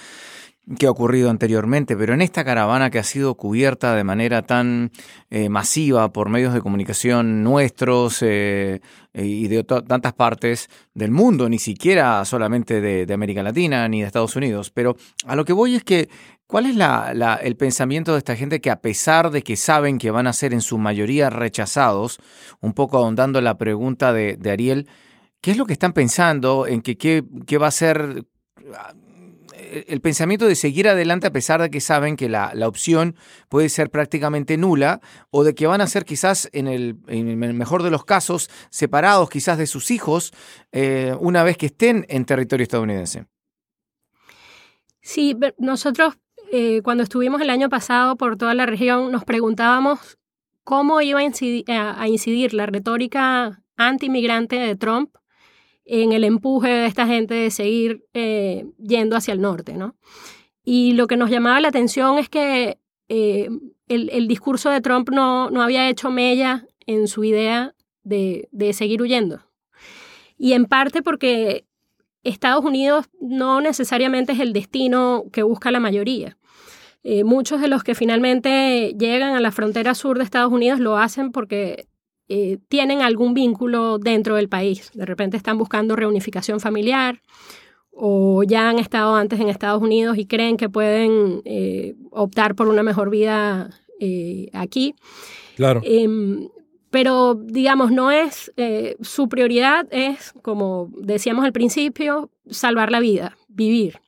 [0.79, 4.91] que ha ocurrido anteriormente, pero en esta caravana que ha sido cubierta de manera tan
[5.29, 8.79] eh, masiva por medios de comunicación nuestros eh,
[9.13, 14.35] y de tantas partes del mundo, ni siquiera solamente de, América Latina ni de Estados
[14.35, 16.09] Unidos, pero a lo que voy es que,
[16.47, 20.11] ¿cuál es la, el pensamiento de esta gente que a pesar de que saben que
[20.11, 22.17] van a ser en su mayoría rechazados,
[22.59, 24.87] un poco ahondando la pregunta de, de Ariel,
[25.41, 28.25] ¿qué es lo que están pensando en que qué, qué va a ser
[29.87, 33.15] el pensamiento de seguir adelante a pesar de que saben que la, opción
[33.49, 36.95] puede ser prácticamente nula o de que van a ser quizás en el,
[37.53, 40.33] mejor de los casos separados quizás de sus hijos
[40.71, 43.25] eh, una vez que estén en territorio estadounidense.
[45.01, 46.15] Sí, nosotros
[46.51, 50.17] eh, cuando estuvimos el año pasado por toda la región nos preguntábamos
[50.63, 55.15] cómo iba a incidir, a incidir la retórica anti-inmigrante de Trump
[55.85, 59.95] en el empuje de esta gente de seguir eh, yendo hacia el norte, ¿no?
[60.63, 63.49] Y lo que nos llamaba la atención es que eh,
[63.87, 69.41] el, discurso de Trump no, no, había hecho mella en su idea de, seguir huyendo.
[70.37, 71.65] y en parte porque
[72.23, 76.37] Estados Unidos no necesariamente es el destino que busca la mayoría.
[77.03, 80.97] Eh, muchos de los que finalmente llegan a la frontera sur de Estados Unidos lo
[80.97, 81.87] hacen porque
[82.27, 84.91] eh, tienen algún vínculo dentro del país.
[84.93, 87.21] De repente están buscando reunificación familiar
[87.91, 92.67] o ya han estado antes en Estados Unidos y creen que pueden eh, optar por
[92.67, 93.69] una mejor vida
[94.53, 94.93] aquí.
[95.55, 95.81] Claro.
[95.83, 96.49] Em,
[96.89, 98.51] pero digamos, no es,
[99.01, 103.99] su prioridad es, como decíamos al principio, salvar la vida, vivir.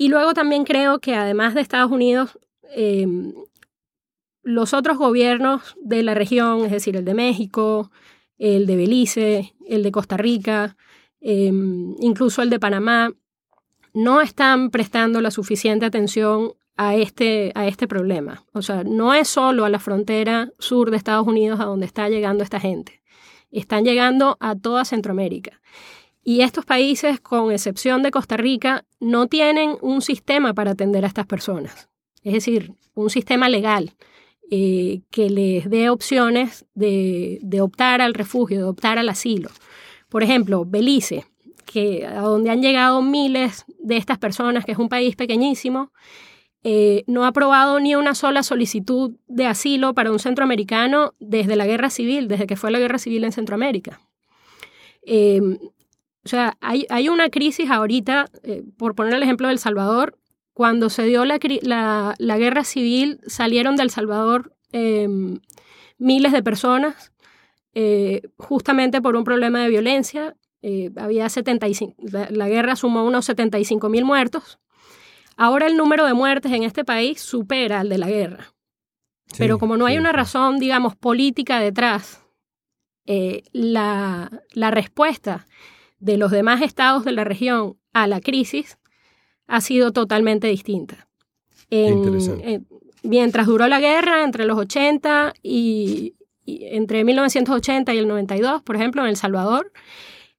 [0.00, 2.38] Y luego también creo que además de Estados Unidos,
[2.74, 3.34] em,
[4.54, 7.90] los otros gobiernos de la región, es decir, el de México,
[8.38, 10.76] el de Belice, el de Costa Rica,
[11.20, 13.12] em, incluso el de Panamá,
[13.92, 18.44] no están prestando la suficiente atención a este, a este problema.
[18.52, 22.08] O sea, no es solo a la frontera sur de Estados Unidos a donde está
[22.08, 23.02] llegando esta gente.
[23.50, 25.60] Están llegando a toda Centroamérica.
[26.22, 31.08] Y estos países, con excepción de Costa Rica, no tienen un sistema para atender a
[31.08, 31.88] estas personas.
[32.22, 33.94] Es decir, un sistema legal
[34.52, 39.48] eh, que les dé opciones de, optar al refugio, de optar al asilo.
[40.08, 41.24] Por ejemplo, Belice,
[41.66, 45.92] que a donde han llegado miles de estas personas, que es un país pequeñísimo,
[46.64, 51.66] eh, no ha aprobado ni una sola solicitud de asilo para un centroamericano desde la
[51.68, 54.00] guerra civil, desde que fue la guerra civil en Centroamérica.
[55.02, 55.40] Eh,
[56.24, 58.28] o sea, hay, hay una crisis ahorita,
[58.76, 60.18] por poner el ejemplo de El Salvador,
[60.52, 61.38] cuando se dio la,
[62.18, 65.40] la, guerra civil, salieron de El Salvador em,
[65.98, 67.12] miles de personas,
[67.74, 70.36] eh, justamente por un problema de violencia.
[70.62, 71.94] Eh, había 75,
[72.30, 74.58] la, guerra sumó unos 75 mil muertos.
[75.36, 78.52] Ahora el número de muertes en este país supera al de la guerra.
[79.38, 82.22] Pero como no hay una razón, digamos, política detrás,
[83.52, 85.46] la, la respuesta
[86.00, 88.79] de los demás estados de la región a la crisis
[89.50, 91.08] ha sido totalmente distinta.
[93.02, 96.14] mientras duró la guerra entre los 80 y,
[96.46, 99.72] entre 1980 y el 92, por ejemplo, en El Salvador,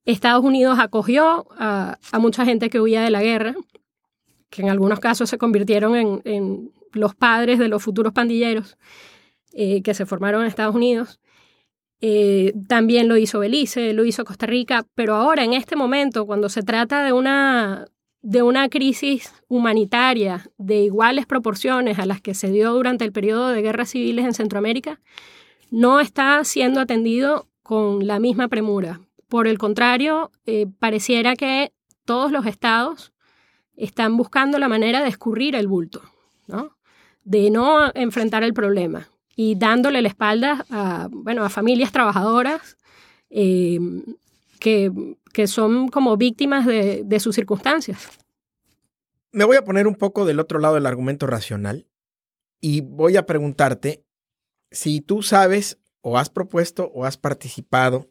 [0.06, 3.54] Estados Unidos acogió a, mucha gente que huía de la guerra,
[4.50, 8.78] que en algunos casos se convirtieron en, los padres de los futuros pandilleros
[9.54, 11.21] eh, que se formaron en Estados Unidos.
[12.02, 16.50] Eh, también lo hizo Belice, lo hizo Costa Rica, pero ahora en este momento, cuando
[16.50, 17.86] se trata de una,
[18.22, 23.50] de una crisis humanitaria de iguales proporciones a las que se dio durante el periodo
[23.50, 25.00] de guerras civiles en Centroamérica,
[25.72, 29.02] no está siendo atendido con la misma premura.
[29.28, 31.72] Por el contrario, eh, pareciera que
[32.06, 33.14] todos los estados
[33.76, 36.02] están buscando la manera de escurrir el bulto,
[36.48, 36.76] ¿no?
[37.24, 42.78] de no enfrentar el problema y dándole la espalda a, bueno, a familias trabajadoras
[43.30, 43.80] eh,
[44.62, 44.91] que,
[45.34, 48.08] que, son como víctimas de, de sus circunstancias.
[49.34, 51.88] Me voy a poner un poco del otro lado del argumento racional
[52.62, 54.06] y voy a preguntarte
[54.69, 58.10] si tú sabes o has propuesto o has participado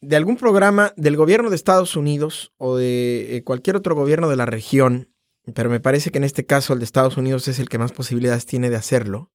[0.00, 4.36] de algún programa del gobierno de Estados Unidos o de eh, cualquier otro gobierno de
[4.36, 5.10] la región,
[5.54, 7.92] pero me parece que en este caso el de Estados Unidos es el que más
[7.92, 9.32] posibilidades tiene de hacerlo,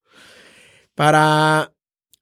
[0.94, 1.74] para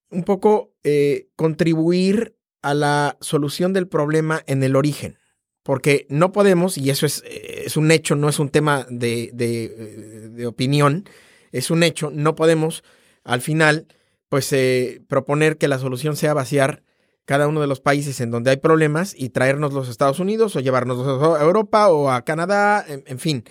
[0.10, 5.18] un poco eh, contribuir a la solución del problema en el origen.
[5.64, 9.30] Porque no podemos, y eso es, eh, es un hecho, no es un tema de,
[9.34, 11.06] de, de, opinión,
[11.52, 12.84] es un hecho, no podemos
[13.24, 13.88] al final
[14.30, 16.84] pues eh, proponer que la solución sea vaciar
[17.26, 20.60] cada uno de los países en donde hay problemas y traernos los Estados Unidos o
[20.60, 23.44] llevarnos a Europa o a Canadá, en, fin.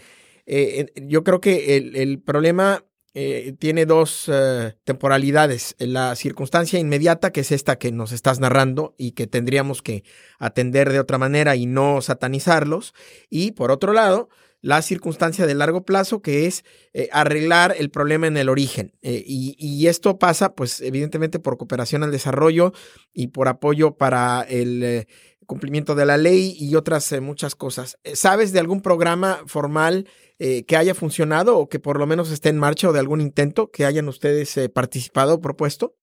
[0.96, 5.74] yo creo que el, el problema eh, tiene dos eh, temporalidades.
[5.78, 10.04] La circunstancia inmediata, que es esta que nos estás narrando y que tendríamos que
[10.38, 12.94] atender de otra manera y no satanizarlos.
[13.30, 14.28] Y por otro lado,
[14.60, 18.92] la circunstancia de largo plazo, que es eh, arreglar el problema en el origen.
[19.02, 22.72] Y, y, esto pasa, pues, evidentemente por cooperación al desarrollo
[23.14, 25.06] y por apoyo para el
[25.46, 27.98] cumplimiento de la ley y otras muchas cosas.
[28.12, 30.06] ¿Sabes de algún programa formal
[30.40, 33.20] eh, que haya funcionado o que por lo menos esté en marcha o de algún
[33.20, 35.96] intento que hayan ustedes eh, participado o propuesto?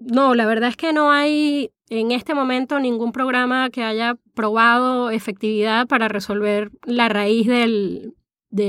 [0.00, 5.10] No, la verdad es que no hay en este momento ningún programa que haya probado
[5.10, 8.16] efectividad para resolver la raíz del,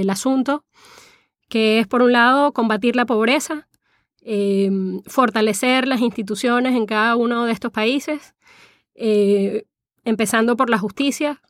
[0.07, 0.63] asunto,
[1.49, 3.67] que es por un lado combatir la pobreza,
[4.21, 8.35] em, fortalecer las instituciones en cada uno de estos países,
[8.93, 9.63] eh,
[10.03, 11.41] empezando por la justicia,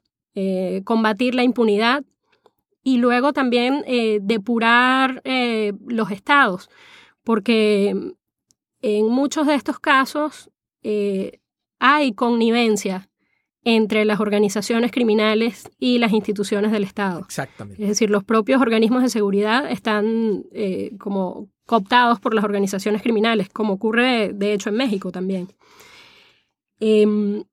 [0.83, 2.03] combatir la impunidad
[2.85, 6.69] y luego también eh, depurar eh, los estados,
[7.23, 8.13] porque
[8.81, 10.51] en muchos de estos casos
[10.83, 11.39] eh,
[11.79, 13.09] hay connivencia
[13.63, 17.21] entre las organizaciones criminales y las instituciones del Estado.
[17.21, 17.81] Exactamente.
[17.81, 20.43] Es decir, los propios organismos de seguridad están
[20.99, 25.47] como cooptados por las organizaciones criminales, como ocurre de hecho en México también.
[26.79, 27.43] Em,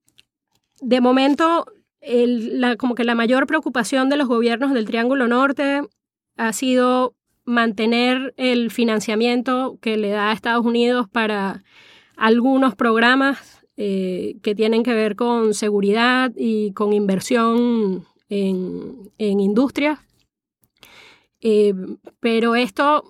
[0.79, 1.65] de momento,
[2.77, 5.81] como que la mayor preocupación de los gobiernos del Triángulo Norte
[6.35, 11.63] ha sido mantener el financiamiento que le da a Estados Unidos para
[12.15, 19.99] algunos programas eh, que tienen que ver con seguridad y con inversión en, en industria.
[21.41, 21.73] Eh,
[22.19, 23.03] pero esto,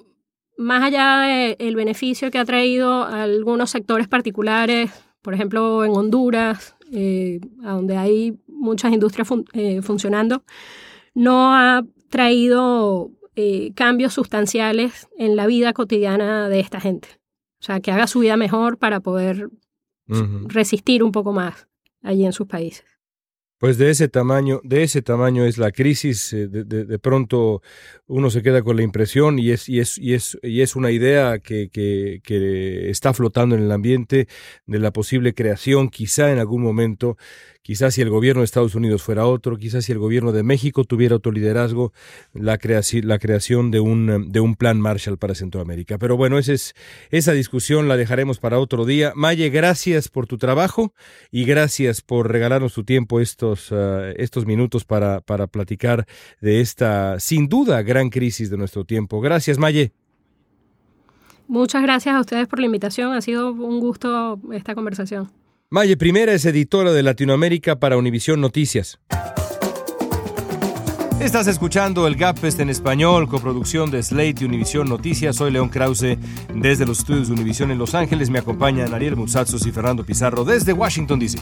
[0.57, 4.91] más allá del beneficio que ha traído a algunos sectores particulares,
[5.21, 9.27] por ejemplo en Honduras, eh, donde hay muchas industrias
[9.81, 10.43] funcionando,
[11.13, 13.11] no ha traído
[13.75, 17.07] cambios sustanciales en la vida cotidiana de esta gente.
[17.59, 19.49] O sea, que haga su vida mejor para poder
[20.47, 21.67] resistir un poco más
[22.01, 22.85] allí en sus países.
[23.63, 26.33] Pues de ese tamaño, de ese tamaño es la crisis.
[26.33, 27.61] Eh, de, pronto
[28.07, 30.91] uno se queda con la impresión y es, y es, y es, y es una
[30.91, 34.27] idea que, que, que, está flotando en el ambiente
[34.65, 37.15] de la posible creación, quizá en algún momento,
[37.63, 40.83] Quizás si el gobierno de Estados Unidos fuera otro, quizás si el gobierno de México
[40.83, 41.93] tuviera otro liderazgo,
[42.33, 45.97] la, creación de un, de un plan Marshall para Centroamérica.
[45.97, 46.75] Pero bueno, esa, es,
[47.09, 49.13] esa discusión la dejaremos para otro día.
[49.15, 50.93] Maye, gracias por tu trabajo
[51.31, 56.05] y gracias por regalarnos tu tiempo estos, ah, estos minutos para, para platicar
[56.41, 59.21] de esta, sin duda, gran crisis de nuestro tiempo.
[59.21, 59.93] Gracias, Maye.
[61.47, 63.13] Muchas gracias a ustedes por la invitación.
[63.13, 65.29] Ha sido un gusto esta conversación.
[65.73, 68.99] Maye Primera es editora de Latinoamérica para Univisión Noticias.
[71.19, 75.35] Estás escuchando el Gapfest en español, coproducción de Slate y Univisión Noticias.
[75.35, 76.19] Soy León Krause
[76.53, 78.29] desde los estudios de Univisión en Los Ángeles.
[78.29, 81.39] Me acompañan Ariel Musatzos y Fernando Pizarro desde Washington, D.C.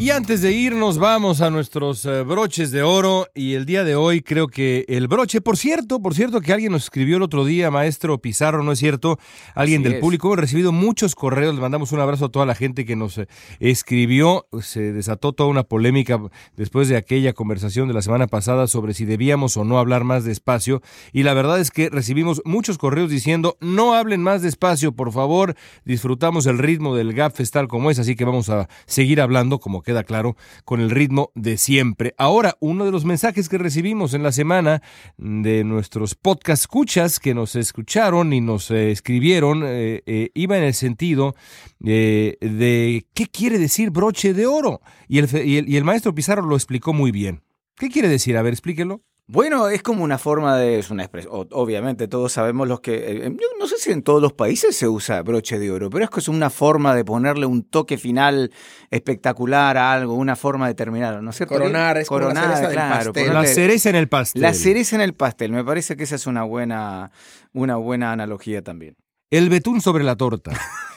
[0.00, 3.26] Y antes de irnos, vamos a nuestros eh, broches de oro.
[3.34, 6.72] Y el día de hoy creo que el broche, por cierto, por cierto, que alguien
[6.72, 9.18] nos escribió el otro día, maestro Pizarro, ¿no es cierto?
[9.54, 10.28] Alguien del público.
[10.28, 11.54] Hemos recibido muchos correos.
[11.54, 13.28] Le mandamos un abrazo a toda la gente que nos eh,
[13.58, 14.46] escribió.
[14.62, 16.18] Se desató toda una polémica
[16.56, 20.24] después de aquella conversación de la semana pasada sobre si debíamos o no hablar más
[20.24, 20.80] despacio.
[21.12, 25.56] Y la verdad es que recibimos muchos correos diciendo: no hablen más despacio, por favor.
[25.84, 29.82] Disfrutamos el ritmo del Gap Festal como es, así que vamos a seguir hablando como
[29.82, 32.14] que queda claro, con el ritmo de siempre.
[32.16, 34.82] Ahora, uno de los mensajes que recibimos en la semana
[35.18, 40.62] de nuestros podcast escuchas que nos escucharon y nos eh, escribieron eh, eh, iba en
[40.62, 41.34] el sentido
[41.80, 44.80] de qué quiere decir broche de oro.
[45.08, 45.28] Y el,
[45.68, 47.42] y el maestro Pizarro lo explicó muy bien.
[47.74, 48.36] ¿Qué quiere decir?
[48.36, 49.02] A ver, explíquelo.
[49.32, 53.36] Bueno, es como una forma de, es una expresión, obviamente todos sabemos los que, eh,
[53.60, 56.18] no sé si en todos los países se usa broche de oro, pero es que
[56.18, 58.50] es una forma de ponerle un toque final
[58.90, 61.54] espectacular a algo, una forma de terminar, ¿no es cierto?
[61.54, 64.42] Coronar, es coronar, la claro, La cereza en el pastel.
[64.42, 67.12] La cereza en el pastel, me parece que esa es una buena,
[67.52, 68.96] una buena analogía también.
[69.30, 70.50] El betún sobre la torta.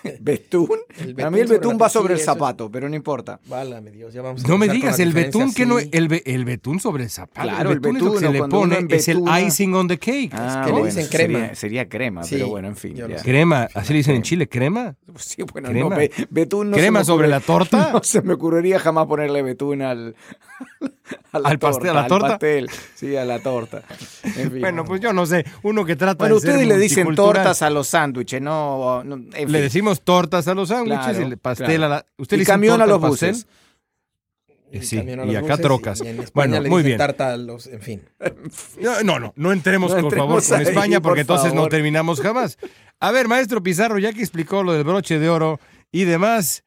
[0.20, 0.80] ¿Betún?
[1.24, 3.40] A mí el betún va sobre el zapato, pero no importa.
[3.46, 7.04] Válame Dios, ya vamos No me digas, el betún que no el, el, betún sobre
[7.04, 7.48] el zapato.
[7.48, 10.32] Claro, el betún, es lo que se le pone, es el icing on the cake.
[10.34, 11.56] Ah, que le dicen crema.
[11.56, 12.98] Sería, crema, pero bueno, en fin.
[13.24, 14.96] Crema, así le dicen en Chile, crema.
[15.18, 15.96] Sí, bueno, crema.
[15.96, 17.92] no, betún no ¿Crema sobre la torta?
[17.94, 20.16] No se me ocurriría jamás ponerle betún al,
[21.32, 22.28] al pastel, a la torta.
[22.30, 22.70] Pastel.
[22.96, 23.84] Sí, a la torta.
[24.60, 27.70] bueno, pues yo no sé, uno que trata bueno, de ustedes le dicen tortas a
[27.70, 32.06] los sándwiches, no, Le decimos tortas a los sándwiches, el pastel a la.
[32.18, 33.48] ¿Usted le camión a los buses?
[34.74, 36.02] Eh, sí, y acá trocas.
[36.34, 36.98] bueno, muy bien.
[36.98, 38.02] Tarta los, en fin.
[38.82, 42.58] No, no, no, entremos, por favor, con España, porque entonces no terminamos jamás.
[43.00, 45.60] A ver, maestro Pizarro, ya que explicó lo del broche de oro
[45.92, 46.64] y demás,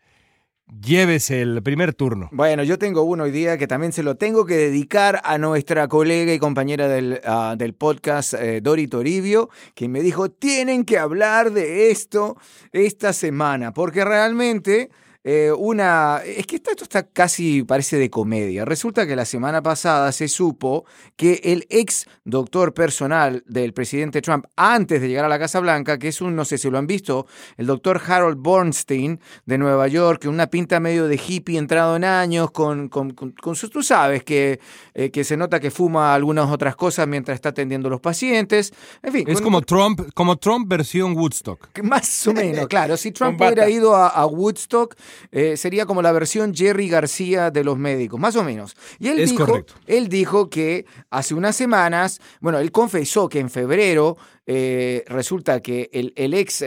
[0.68, 2.28] Llévese el primer turno.
[2.32, 5.86] Bueno, yo tengo uno hoy día que también se lo tengo que dedicar a nuestra
[5.86, 10.98] colega y compañera del, ah, del podcast, eh, Dori Toribio, que me dijo, tienen que
[10.98, 12.36] hablar de esto
[12.72, 14.90] esta semana, porque realmente
[15.28, 16.22] eh, una.
[16.24, 18.64] Es que esto, está casi parece de comedia.
[18.64, 20.84] Resulta que la semana pasada se supo
[21.16, 25.98] que el ex doctor personal del presidente Trump, antes de llegar a la Casa Blanca,
[25.98, 29.88] que es un, no sé si lo han visto, el doctor Harold Bornstein de Nueva
[29.88, 34.22] York, una pinta medio de hippie entrado en años, con, con, con, sus, tú sabes,
[34.22, 34.60] que,
[34.98, 38.72] eh, que se nota que fuma algunas otras cosas mientras está atendiendo a los pacientes.
[39.02, 39.24] En fin.
[39.28, 41.68] Es como Trump, como Trump versión Woodstock.
[41.82, 42.96] Más o menos, claro.
[42.96, 44.96] Si Trump hubiera ido a Woodstock
[45.30, 48.74] eh, sería como la versión Jerry García de los médicos, más o menos.
[48.98, 54.16] Y él, dijo, él dijo que hace unas semanas, bueno, él confesó que en febrero
[54.46, 56.64] eh, resulta que el, ex...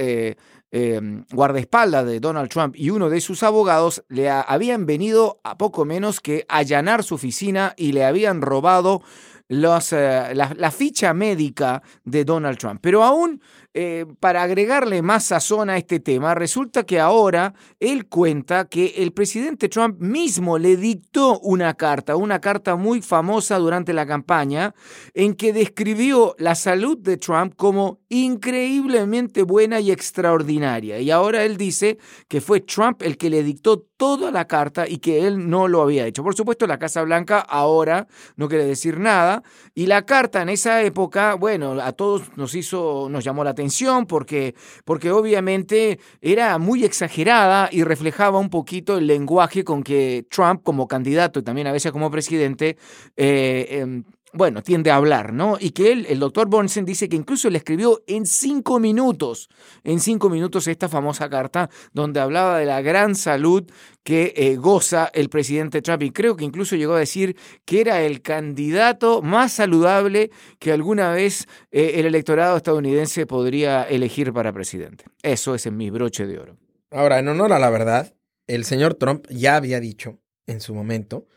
[0.72, 5.84] Em, guardaespaldas de Donald Trump y uno de sus abogados le habían venido a poco
[5.84, 9.02] menos que allanar su oficina y le habían robado
[9.50, 12.80] eh, la, ficha médica de Donald Trump.
[12.84, 13.42] Pero aún
[13.82, 19.14] eh, para agregarle más sazón a este tema, resulta que ahora él cuenta que el
[19.14, 24.76] presidente Trump mismo le dictó una carta, una carta muy famosa durante la campaña,
[25.14, 31.00] en que describió la salud de Trump como increíblemente buena y extraordinaria.
[31.00, 34.98] Y ahora él dice que fue Trump el que le dictó toda la carta y
[34.98, 36.24] que él no lo había hecho.
[36.24, 39.44] Por supuesto, la Casa Blanca ahora no quiere decir nada.
[39.74, 43.69] Y la carta en esa época, bueno, a todos nos hizo, nos llamó la atención
[44.08, 44.56] porque,
[44.86, 50.88] porque obviamente era muy exagerada y reflejaba un poquito el lenguaje con que Trump como
[50.88, 52.78] candidato y también a veces como presidente
[53.16, 54.04] eh, em,
[54.34, 55.58] bueno, tiende a hablar, ¿no?
[55.60, 59.50] Y que él, el doctor Bornstein dice que incluso le escribió en cinco minutos,
[59.84, 63.70] en cinco minutos esta famosa carta donde hablaba de la gran salud
[64.04, 68.02] que eh, goza el presidente Trump y creo que incluso llegó a decir que era
[68.02, 75.06] el candidato más saludable que alguna vez eh, el electorado estadounidense podría elegir para presidente.
[75.22, 76.58] Eso es en mi broche de oro.
[76.92, 78.16] Ahora, en honor a la verdad,
[78.48, 80.18] el señor Trump ya había dicho
[80.48, 81.28] en su momento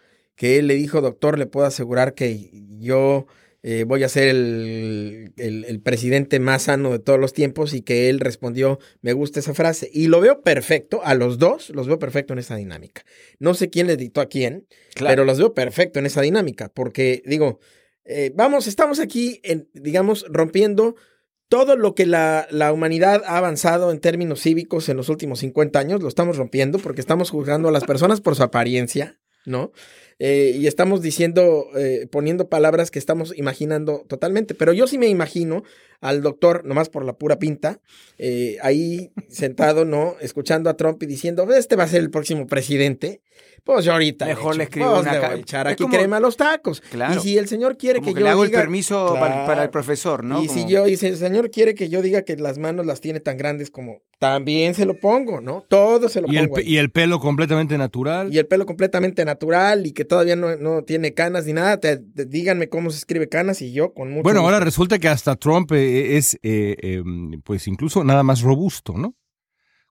[0.43, 3.29] que él le dijo, doctor, le puedo asegurar que yo
[3.63, 8.11] eh, voy a ser el, el, presidente más sano de todos los tiempos y que
[8.11, 9.89] él respondió, me gusta esa frase.
[9.93, 13.05] Y lo veo perfecto, a los dos los veo perfecto en esa dinámica.
[13.39, 14.67] No sé quién le dictó a quién,
[14.99, 17.61] pero los veo perfecto en esa dinámica, porque digo,
[18.05, 20.97] eh, vamos, estamos aquí, en, digamos, rompiendo
[21.47, 25.79] todo lo que la, la, humanidad ha avanzado en términos cívicos en los últimos 50
[25.79, 29.71] años, lo estamos rompiendo porque estamos juzgando a las personas por su apariencia, ¿no?
[30.19, 34.55] Eh, y estamos diciendo, eh, poniendo palabras que estamos imaginando totalmente.
[34.55, 35.65] Pero yo sí me imagino
[36.01, 37.81] al doctor, nomás por la pura pinta,
[38.19, 40.17] eh, ahí sentado, ¿no?
[40.21, 43.23] Escuchando a Trump y diciendo, este va a ser el próximo presidente.
[43.65, 44.27] Pues yo ahorita.
[44.27, 46.81] Mejor le escribo pues, una echar aquí crema a los tacos.
[46.81, 47.15] Claro.
[47.15, 50.43] Y si el señor quiere que, yo le hago el permiso para, el profesor, ¿no?
[50.43, 53.01] Y si yo, y si el señor quiere que yo diga que las manos las
[53.01, 55.65] tiene tan grandes como también se lo pongo, ¿no?
[55.69, 56.59] Todo se lo ¿Y pongo.
[56.59, 58.33] El, y el pelo completamente natural.
[58.33, 61.79] Y el pelo completamente natural y que todavía no, no tiene canas ni nada.
[62.15, 64.25] díganme cómo se escribe canas y yo con mucho.
[64.25, 68.95] Bueno, ahora resulta que hasta Trump eh, es, eh, em, pues incluso nada más robusto,
[68.97, 69.15] ¿no?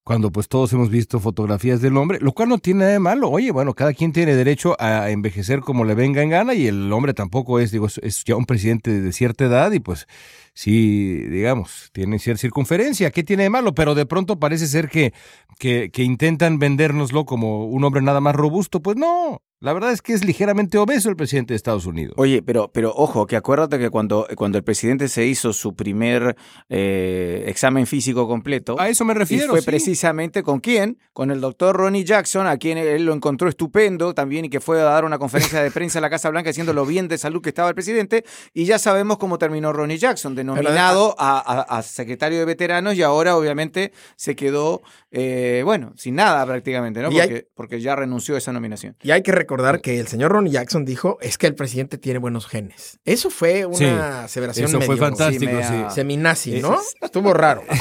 [0.03, 3.29] Cuando pues todos hemos visto fotografías del hombre, lo cual no tiene nada de malo.
[3.29, 6.91] Oye, bueno, cada quien tiene derecho a envejecer como le venga en gana y el
[6.91, 10.07] hombre tampoco es, digo, es ya un presidente de cierta edad y pues
[10.53, 13.11] sí, digamos, tiene cierta circunferencia.
[13.11, 13.73] ¿Qué tiene de malo?
[13.73, 15.13] Pero de pronto parece ser que,
[15.59, 18.81] que, que intentan vendérnoslo como un hombre nada más robusto.
[18.81, 22.15] Pues no, la verdad es que es ligeramente obeso el presidente de Estados Unidos.
[22.17, 26.35] Oye, pero, pero ojo, que acuérdate que cuando, cuando el presidente se hizo su primer
[26.67, 28.75] eh, examen físico completo.
[28.79, 29.45] A eso me refiero.
[29.45, 30.97] Y fue precisamente con quién?
[31.13, 34.81] Con el doctor Ronnie Jackson, a quien él lo encontró estupendo también y que fue
[34.81, 37.39] a dar una conferencia de prensa en la Casa Blanca diciendo lo bien de salud
[37.39, 38.25] que estaba el presidente.
[38.55, 43.91] Y ya sabemos cómo terminó Ronnie Jackson, denominado a, secretario de veteranos y ahora obviamente
[44.15, 44.81] se quedó,
[45.11, 47.09] eh, bueno, sin nada prácticamente, ¿no?
[47.09, 48.95] Porque, porque ya renunció a esa nominación.
[49.01, 52.19] Y hay que recordar que el señor Ronnie Jackson dijo es que el presidente tiene
[52.19, 52.99] buenos genes.
[53.05, 55.51] Eso fue una aseveración eso fue fantástico,
[55.89, 56.79] Seminazi, ¿no?
[57.01, 57.63] Estuvo raro.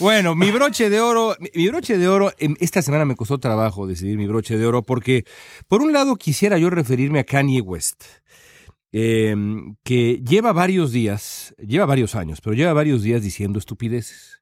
[0.00, 3.84] Bueno, mi broche de oro, mi broche de oro, em, esta semana me costó trabajo
[3.84, 5.24] decidir mi broche de oro porque,
[5.66, 8.04] por un lado, quisiera yo referirme a Kanye West,
[8.92, 14.38] em, que lleva varios días, lleva varios años, pero lleva varios días diciendo estupideces.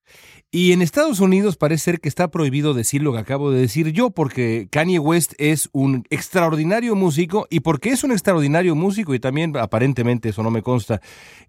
[0.53, 3.91] Y en Estados Unidos parece ser que está prohibido decir lo que acabo de decir
[3.91, 9.19] yo, porque Kanye West es un extraordinario músico, y porque es un extraordinario músico, y
[9.19, 11.01] también aparentemente, eso no me consta,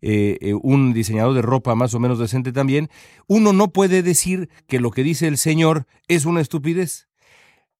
[0.01, 2.89] eh, eh, un diseñador de ropa más o menos decente también,
[3.27, 7.07] uno no puede decir que lo que dice el señor es una estupidez.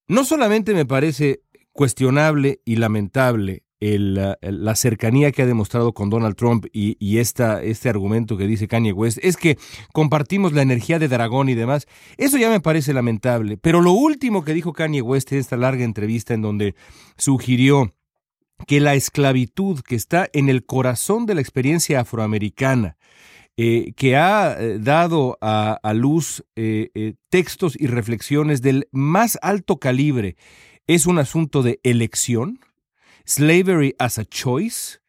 [0.08, 1.42] No solamente me parece
[1.74, 8.38] cuestionable y lamentable la cercanía que ha demostrado con Donald Trump y, esta, este argumento
[8.38, 9.58] que dice Kanye West es que
[9.94, 11.88] compartimos la energía de dragón y demás.
[12.18, 13.58] Eso ya me parece lamentable.
[13.58, 16.76] Pero lo último que dijo Kanye West en esta larga entrevista en donde
[17.18, 17.94] sugirió
[18.66, 22.98] que la esclavitud que está en el corazón de la experiencia afroamericana,
[23.56, 30.36] eh, que ha eh, dado a, luz eh, textos y reflexiones del más alto calibre,
[30.88, 32.60] es un asunto de elección,
[33.30, 35.02] Slavery as a Choice,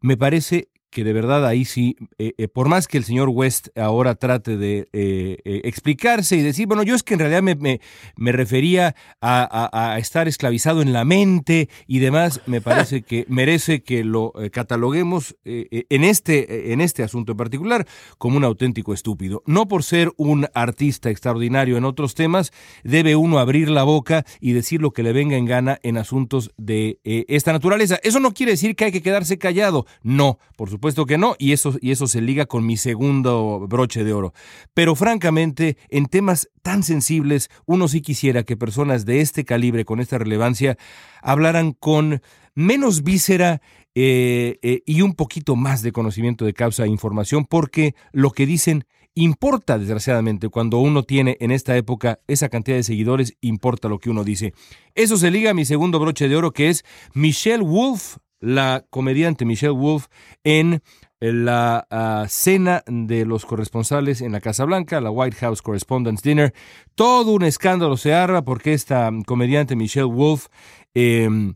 [0.00, 3.68] me parece que de verdad ahí sí, eh, eh, por más que el señor West
[3.76, 7.80] ahora trate de eh, explicarse y decir, bueno, yo es que en realidad me,
[8.16, 14.04] me, refería a, estar esclavizado en la mente y demás, me parece que merece que
[14.04, 17.86] lo cataloguemos en, este, en este asunto en particular
[18.18, 19.42] como un auténtico estúpido.
[19.46, 22.52] No por ser un artista extraordinario en otros temas,
[22.84, 26.52] debe uno abrir la boca y decir lo que le venga en gana en asuntos
[26.56, 27.98] de esta naturaleza.
[28.02, 31.36] Eso no quiere decir que hay que quedarse callado, no, por supuesto supuesto que no,
[31.38, 34.34] y eso, y eso se liga con mi segundo broche de oro.
[34.74, 40.00] Pero francamente, en temas tan sensibles, uno sí quisiera que personas de este calibre, con
[40.00, 40.76] esta relevancia,
[41.22, 42.20] hablaran con
[42.54, 43.62] menos víscera
[43.94, 48.44] eh, eh, y un poquito más de conocimiento de causa e información, porque lo que
[48.44, 53.98] dicen importa, desgraciadamente, cuando uno tiene en esta época esa cantidad de seguidores, importa lo
[53.98, 54.52] que uno dice.
[54.94, 59.44] Eso se liga a mi segundo broche de oro, que es Michelle Wolf, la comediante
[59.44, 60.06] Michelle Wolf
[60.44, 60.82] en
[61.20, 66.52] la ah, cena de los corresponsales en la Casa Blanca, la White House Correspondents' Dinner.
[66.94, 70.48] Todo un escándalo se arma porque esta comediante Michelle Wolf
[70.94, 71.54] em,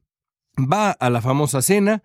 [0.56, 2.02] va a la famosa cena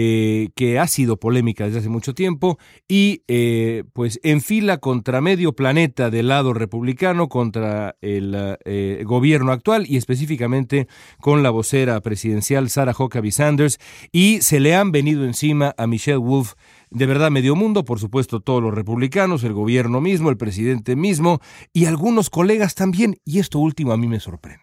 [0.00, 5.54] eh, que ha sido polémica desde hace mucho tiempo y eh, pues enfila contra medio
[5.54, 10.86] planeta del lado republicano, contra el eh, gobierno actual y específicamente
[11.20, 13.80] con la vocera presidencial Sarah Huckabee Sanders
[14.12, 16.52] y se le han venido encima a Michelle Wolf
[16.90, 21.40] de verdad medio mundo, por supuesto todos los republicanos, el gobierno mismo, el presidente mismo
[21.72, 24.62] y algunos colegas también y esto último a mí me sorprende.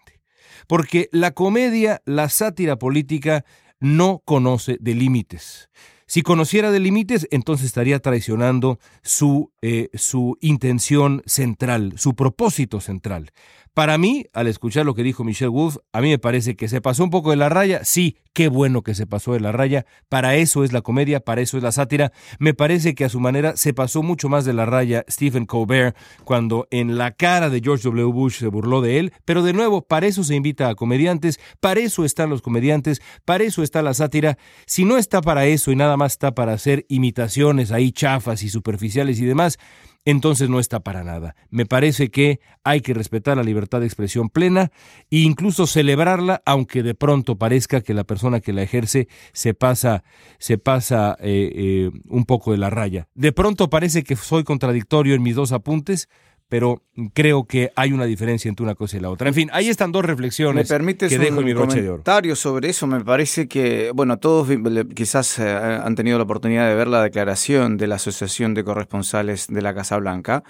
[0.66, 3.44] Porque la comedia, la sátira política
[3.80, 5.68] no conoce de límites.
[6.08, 13.32] Si conociera de límites, entonces estaría traicionando su, eh, su intención central, su propósito central.
[13.76, 16.80] Para mí, al escuchar lo que dijo Michelle Wolf, a mí me parece que se
[16.80, 17.84] pasó un poco de la raya.
[17.84, 19.84] Sí, qué bueno que se pasó de la raya.
[20.08, 22.10] Para eso es la comedia, para eso es la sátira.
[22.38, 25.94] Me parece que a su manera se pasó mucho más de la raya Stephen Colbert
[26.24, 28.10] cuando en la cara de George W.
[28.12, 29.12] Bush se burló de él.
[29.26, 33.44] Pero de nuevo, para eso se invita a comediantes, para eso están los comediantes, para
[33.44, 34.38] eso está la sátira.
[34.64, 38.48] Si no está para eso y nada más está para hacer imitaciones ahí chafas y
[38.48, 39.58] superficiales y demás,
[40.06, 41.34] entonces no está para nada.
[41.50, 44.70] Me parece que hay que respetar la libertad de expresión plena
[45.10, 50.04] e incluso celebrarla, aunque de pronto parezca que la persona que la ejerce se pasa,
[50.38, 53.08] se pasa eh, eh, un poco de la raya.
[53.14, 56.08] De pronto parece que soy contradictorio en mis dos apuntes,
[56.48, 56.82] pero
[57.12, 59.28] creo que hay una diferencia entre una cosa y la otra.
[59.28, 61.96] En fin, ahí están dos reflexiones ¿Me que dejo en mi broche de oro.
[61.96, 62.86] comentario sobre eso?
[62.86, 64.48] Me parece que, bueno, todos
[64.94, 69.48] quizás eh, han tenido la oportunidad de ver la declaración de la Asociación de Corresponsales
[69.48, 70.44] de la Casa Blanca,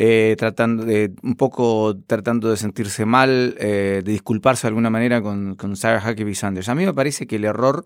[0.00, 5.20] eh, tratando de, un poco tratando de sentirse mal, eh, de disculparse de alguna manera
[5.20, 6.68] con, con Sarah Huckabee Sanders.
[6.68, 7.84] A mí me parece que el error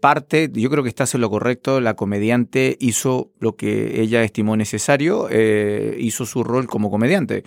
[0.00, 4.56] parte, yo creo que está en lo correcto, la comediante hizo lo que ella estimó
[4.56, 7.44] necesario, hizo su rol como comediante.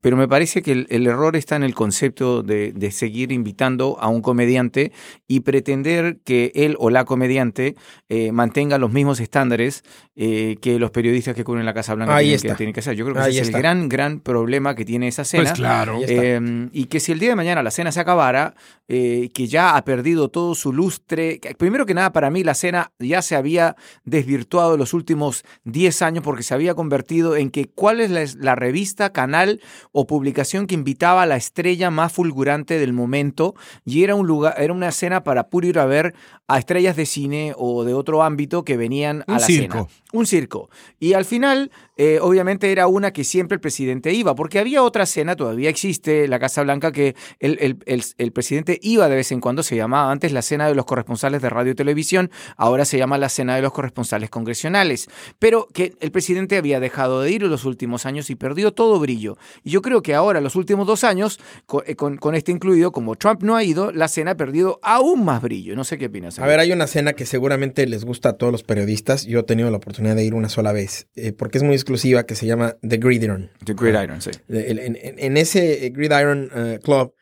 [0.00, 4.22] Pero me parece que el, error está en el concepto de, seguir invitando a un
[4.22, 4.92] comediante
[5.28, 7.76] y pretender que él o la comediante
[8.08, 9.84] eh, mantenga los mismos estándares
[10.16, 12.94] eh, que los periodistas que cubren la Casa Blanca tienen que, hacer.
[12.94, 15.44] Yo creo que ese es el gran, gran problema que tiene esa cena.
[15.44, 16.00] Pues claro.
[16.06, 18.54] Em, y que si el día de mañana la cena se acabara,
[18.88, 21.40] eh, que ya ha perdido todo su lustre.
[21.58, 26.02] Primero que nada, para mí la cena ya se había desvirtuado en los últimos 10
[26.02, 29.60] años porque se había convertido en que cuál es la revista, canal
[29.92, 34.54] o publicación que invitaba a la estrella más fulgurante del momento y era un lugar,
[34.58, 36.14] era una escena para puro ir a ver
[36.48, 39.86] a estrellas de cine o de otro ámbito que venían a la cena.
[40.12, 40.68] Un circo.
[40.98, 45.06] Y al final, eh, obviamente, era una que siempre el presidente iba, porque había otra
[45.06, 49.62] cena, todavía existe, la Casa Blanca, que el, el, presidente iba de vez en cuando,
[49.62, 53.18] se llamaba antes la cena de los corresponsales de radio y televisión, ahora se llama
[53.18, 57.50] la cena de los corresponsales congresionales, pero que el presidente había dejado de ir en
[57.50, 59.38] los últimos años y perdió todo brillo.
[59.62, 61.38] Y yo creo que ahora, los últimos dos años,
[61.86, 65.24] eh, con, con, este incluido, como Trump no ha ido, la cena ha perdido aún
[65.24, 65.76] más brillo.
[65.76, 66.38] No sé qué opinas.
[66.38, 69.26] A ver, hay una cena que seguramente les gusta a todos los periodistas.
[69.26, 72.24] Yo he tenido la oportunidad de ir una sola vez, eh, porque es muy exclusiva,
[72.24, 73.50] que se llama The Gridiron.
[73.64, 74.30] The Gridiron, sí.
[74.48, 77.14] En, ese Gridiron uh, Club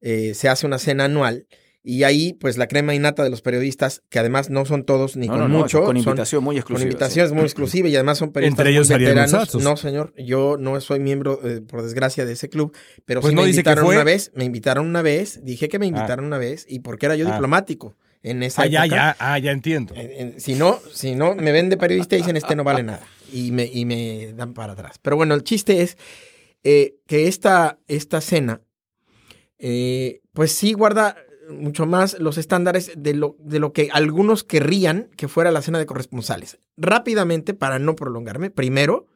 [0.00, 1.46] eh, se hace una cena anual.
[1.86, 5.28] Y ahí, pues la crema innata de los periodistas, que además no son todos ni
[5.28, 5.84] con mucho.
[5.84, 6.82] Con invitación muy exclusiva.
[6.82, 9.54] Con invitaciones muy exclusivas y además son periodistas Entre ellos veteranos.
[9.56, 12.74] No, señor, yo no soy miembro, por desgracia, de ese club,
[13.04, 15.88] pero pues sí me invitaron una vez, me invitaron una vez, dije que me ah.
[15.88, 17.32] invitaron una vez y porque era yo ah.
[17.32, 19.94] diplomático en esa ah, Ya, ya, ah, ya entiendo.
[20.38, 23.06] si, no, si no, me ven de periodista y dicen este no vale nada.
[23.30, 24.98] Y me, y me dan para atrás.
[25.02, 25.98] Pero bueno, el chiste es
[26.62, 28.62] eh, que esta, esta cena,
[29.58, 31.16] eh, pues sí guarda
[31.50, 35.78] mucho más los estándares de lo, de lo que algunos querrían que fuera la cena
[35.78, 36.58] de corresponsales.
[36.76, 39.06] Rápidamente, para no prolongarme, primero,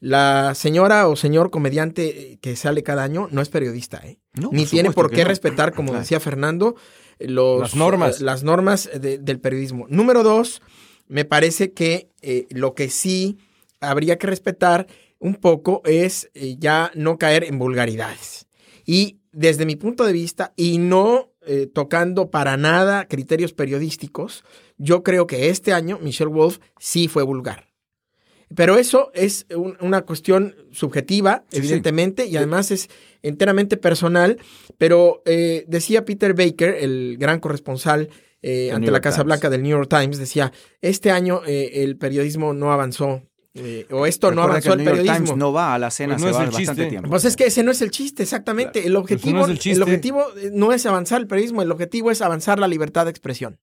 [0.00, 4.18] la señora o señor comediante que sale cada año no es periodista, ¿eh?
[4.52, 6.74] ni tiene por qué respetar, como decía Fernando,
[7.18, 9.86] los, las normas, las normas del periodismo.
[9.88, 10.60] Número dos,
[11.08, 13.38] me parece que eh, lo que sí
[13.80, 14.86] habría que respetar
[15.18, 18.46] un poco es eh, ya no caer en vulgaridades.
[18.84, 24.44] Y desde mi punto de vista, y no eh, tocando para nada criterios periodísticos,
[24.76, 27.68] yo creo que este año Michelle Wolf sí fue vulgar.
[28.54, 29.46] Pero eso es
[29.80, 32.88] una cuestión subjetiva, evidentemente, y además es
[33.22, 34.38] enteramente personal.
[34.78, 38.10] Pero eh, decía Peter Baker, el gran corresponsal
[38.72, 43.22] ante la Casa Blanca del New York Times, decía, este año el periodismo no avanzó
[43.56, 45.14] eh, o esto no avanzó el, periodismo.
[45.14, 47.08] Times no va a la cena, pues no se va bastante tiempo.
[47.08, 48.84] Pues es que ese no es el chiste, exactamente.
[48.86, 52.20] El objetivo, no es el, objetivo eh, no es avanzar el periodismo, el objetivo es
[52.20, 53.60] avanzar la libertad de expresión.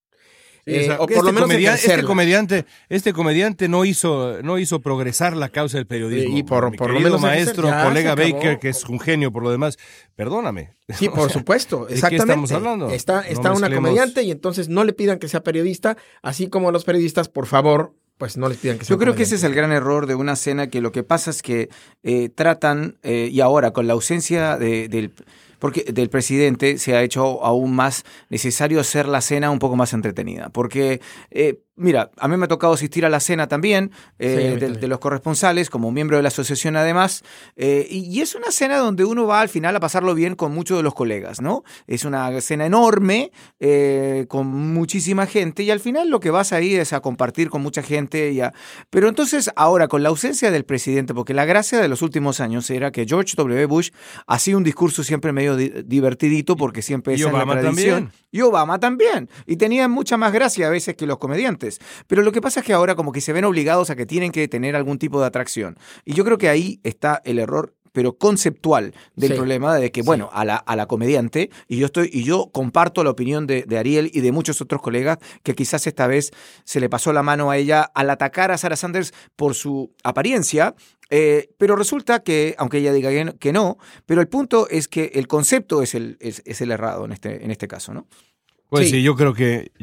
[0.65, 5.35] Eh, o por este lo menos este comediante, este comediante no hizo, no hizo progresar
[5.35, 6.37] la causa del periodismo.
[6.37, 9.77] Y por, por lo menos maestro, colega Baker, que es un genio por lo demás,
[10.15, 10.73] perdóname.
[10.91, 12.05] Sí, por supuesto, exactamente.
[12.05, 12.89] ¿de qué estamos hablando?
[12.89, 16.83] Está, está una comediante y entonces no le pidan que sea periodista, así como los
[16.83, 19.71] periodistas, por favor, pues no les pidan que Yo creo que ese es el gran
[19.71, 21.69] error de una cena, que lo que pasa es que
[22.03, 25.11] eh, tratan, eh, y ahora con la ausencia del
[25.57, 29.93] porque del presidente se ha hecho aún más necesario hacer la cena un poco más
[29.93, 30.49] entretenida.
[30.49, 31.01] Porque
[31.31, 34.99] eh, Mira, a mí me ha tocado asistir a la cena también eh, de, los
[34.99, 37.23] corresponsales, como miembro de la asociación además,
[37.55, 40.77] eh, y, es una cena donde uno va al final a pasarlo bien con muchos
[40.77, 41.63] de los colegas, ¿no?
[41.87, 46.75] Es una cena enorme, eh, con muchísima gente, y al final lo que vas ahí
[46.75, 48.33] es a compartir con mucha gente.
[48.35, 48.53] Ya.
[48.91, 52.69] Pero entonces, ahora, con la ausencia del presidente, porque la gracia de los últimos años
[52.69, 53.65] era que George W.
[53.65, 53.89] Bush
[54.27, 58.11] hacía un discurso siempre medio divertidito, porque siempre es la tradición.
[58.31, 59.29] Y Obama también.
[59.45, 61.70] Y tenía mucha más gracia a veces que los comediantes.
[62.07, 64.31] Pero lo que pasa es que ahora como que se ven obligados a que tienen
[64.31, 65.77] que tener algún tipo de atracción.
[66.05, 70.29] Y yo creo que ahí está el error pero conceptual del problema de que, bueno,
[70.33, 74.09] a la, a la comediante, y yo estoy, y yo comparto la opinión de, Ariel
[74.13, 76.31] y de muchos otros colegas, que quizás esta vez
[76.63, 80.75] se le pasó la mano a ella al atacar a Sarah Sanders por su apariencia,
[81.09, 85.27] eh, pero resulta que, aunque ella diga que no, pero el punto es que el
[85.27, 88.07] concepto es el, es, es el errado en este, en este caso, ¿no?
[88.71, 89.03] Pues sí.
[89.03, 89.73] yo creo que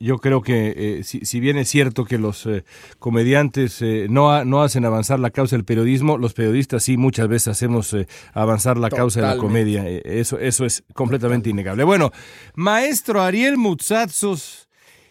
[0.00, 2.64] yo, creo que eh, si, bien es cierto que los eh,
[2.98, 7.48] comediantes eh, no, no hacen avanzar la causa del periodismo, los periodistas sí muchas veces
[7.48, 7.94] hacemos
[8.32, 9.86] avanzar la causa de la comedia.
[9.86, 11.84] Eso, eso es completamente innegable.
[11.84, 12.10] Bueno,
[12.54, 14.70] maestro Ariel Mutsatsos,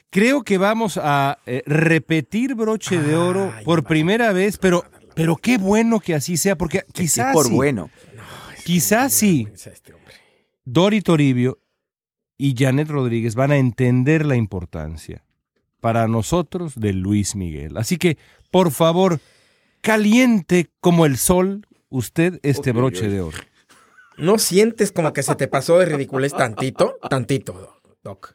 [0.09, 4.83] creo que vamos a repetir broche de oro por primera vez, pero,
[5.13, 7.91] pero qué bueno que así sea, porque quizás por bueno.
[8.65, 9.47] quizás sí.
[9.53, 9.93] Este
[10.65, 11.59] Dori Toribio
[12.37, 15.23] y Janet Rodríguez van a entender la importancia
[15.79, 17.77] para nosotros de Luis Miguel.
[17.77, 18.17] Así que,
[18.51, 19.19] por favor,
[19.81, 23.37] caliente como el sol usted este broche de oro.
[24.17, 26.97] ¿No sientes como que se te pasó de ridiculez tantito?
[27.09, 28.33] Tantito, Doc.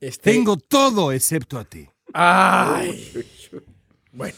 [0.00, 1.88] Este Tengo todo excepto a ti.
[2.12, 3.12] Ay.
[4.12, 4.36] Bueno.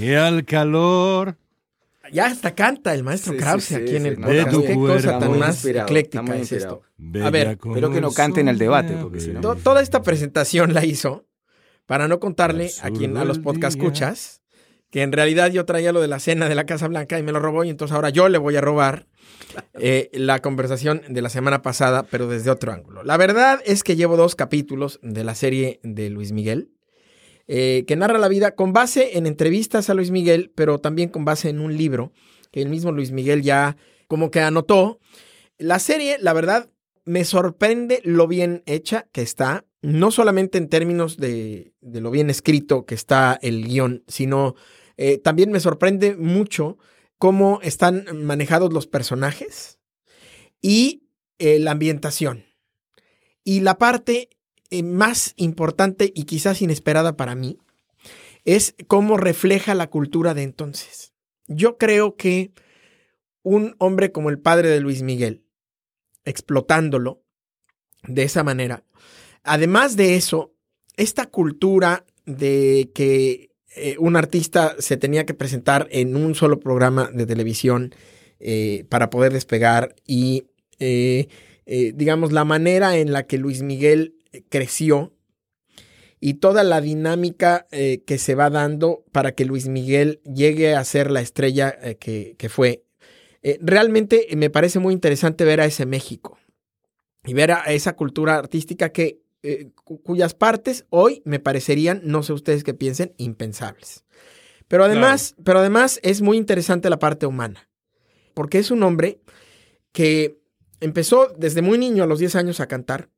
[0.00, 1.36] Y al calor
[2.12, 4.66] ya hasta canta el maestro Krause aquí en el podcast.
[4.66, 6.82] Qué cosa tan más ecléctica es esto.
[7.22, 9.56] A ver, espero que no cante en el debate, porque si no...
[9.56, 11.26] Toda esta presentación la hizo
[11.86, 14.40] para no contarle a quien a los podcast escuchas
[14.90, 17.32] que en realidad yo traía lo de la cena de la Casa Blanca y me
[17.32, 19.06] lo robó y entonces ahora yo le voy a robar
[19.74, 23.04] eh, la conversación de la semana pasada, pero desde otro ángulo.
[23.04, 26.72] La verdad es que llevo dos capítulos de la serie de Luis Miguel
[27.52, 31.24] eh, que narra la vida con base en entrevistas a Luis Miguel, pero también con
[31.24, 32.12] base en un libro
[32.52, 33.76] que el mismo Luis Miguel ya
[34.06, 35.00] como que anotó.
[35.58, 36.70] La serie, la verdad,
[37.04, 42.86] me sorprende lo bien hecha que está, no solamente en términos de, lo bien escrito
[42.86, 44.54] que está el guion, sino
[44.96, 46.78] eh, también me sorprende mucho
[47.18, 49.80] cómo están manejados los personajes
[50.62, 51.08] y
[51.40, 52.44] eh, la ambientación.
[53.42, 54.28] Y la parte
[54.72, 57.58] eh, más importante y quizás inesperada para mí
[58.44, 61.12] es cómo refleja la cultura de entonces.
[61.48, 62.52] Yo creo que
[63.42, 65.42] un hombre como el padre de Luis Miguel,
[66.24, 67.20] explotándolo
[68.04, 68.84] de esa manera,
[69.42, 70.54] además de eso,
[70.96, 77.10] esta cultura de que eh, un artista se tenía que presentar en un solo programa
[77.12, 77.92] de televisión
[78.38, 80.46] eh, para poder despegar y,
[81.66, 84.14] digamos, la manera en la que Luis Miguel
[84.48, 85.12] creció
[86.20, 90.84] y toda la dinámica eh, que se va dando para que Luis Miguel llegue a
[90.84, 92.84] ser la estrella eh, que, fue.
[93.42, 96.38] Eh, realmente me parece muy interesante ver a ese México.
[97.24, 99.70] y ver a esa cultura artística que, eh,
[100.04, 104.04] cuyas partes hoy me parecerían, no sé ustedes qué piensen, impensables.
[104.68, 107.68] Pero además, pero además es muy interesante la parte humana,
[108.34, 109.20] porque es un hombre
[109.92, 110.38] que
[110.80, 113.08] empezó desde muy niño, a los 10 años, a cantar,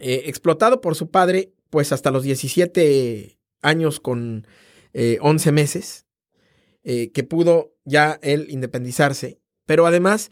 [0.00, 4.46] eh, explotado por su padre, pues hasta los 17 años con
[4.94, 6.06] 11 eh, meses,
[6.82, 10.30] eh, que pudo ya él independizarse, pero además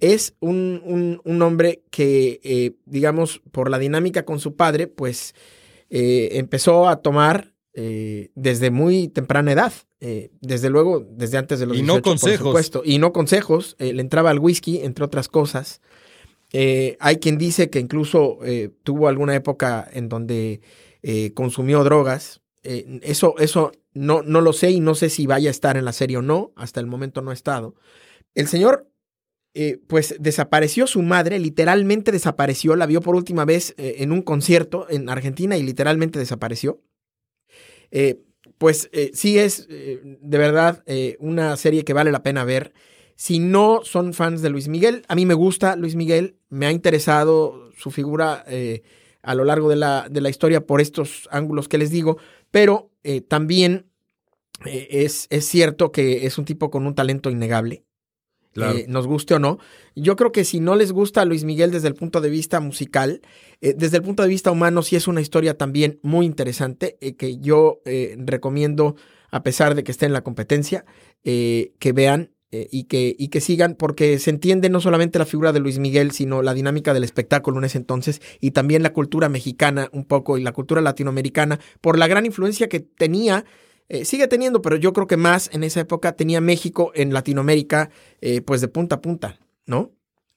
[0.00, 5.34] es un, un, hombre que, digamos, por la dinámica con su padre, pues
[5.88, 9.72] empezó a tomar desde muy temprana edad.
[10.40, 12.38] desde luego, desde antes de los y no consejos.
[12.38, 12.82] por supuesto.
[12.84, 13.76] Y no consejos.
[13.78, 15.80] le entraba al whisky, entre otras cosas.
[16.56, 20.60] Eh, hay quien dice que incluso eh, tuvo alguna época en donde
[21.02, 22.42] eh, consumió drogas.
[22.62, 25.92] eso eso no, no lo sé y no sé si vaya a estar en la
[25.92, 26.52] serie o no.
[26.54, 27.74] Hasta el momento no ha estado.
[28.36, 28.88] El señor,
[29.88, 32.76] pues desapareció su madre, literalmente desapareció.
[32.76, 36.80] La vio por última vez en un concierto en Argentina y literalmente desapareció.
[38.58, 40.84] pues sí es de verdad
[41.18, 42.72] una serie que vale la pena ver.
[43.16, 46.72] Si no son fans de Luis Miguel, a mí me gusta Luis Miguel, me ha
[46.72, 48.82] interesado su figura eh,
[49.22, 52.18] a lo largo de la, de la, historia por estos ángulos que les digo,
[52.50, 53.86] pero eh, también
[54.66, 57.84] eh, es, es, cierto que es un tipo con un talento innegable.
[58.88, 59.58] nos guste o no.
[59.94, 63.22] Yo creo que si no les gusta Luis Miguel desde el punto de vista musical,
[63.60, 67.80] desde el punto de vista humano, sí es una historia también muy interesante que yo
[68.18, 68.96] recomiendo,
[69.30, 70.84] a pesar de que esté en la competencia,
[71.24, 75.52] que vean eh, y, que, y que sigan, porque se entiende no solamente la figura
[75.52, 79.28] de Luis Miguel, sino la dinámica del espectáculo en ese entonces y también la cultura
[79.28, 83.44] mexicana un poco y la cultura latinoamericana por la gran influencia que tenía.
[83.88, 87.90] Eh, sigue teniendo, pero yo creo que más en esa época tenía México en Latinoamérica,
[88.20, 89.90] eh, pues de punta a punta, ¿no?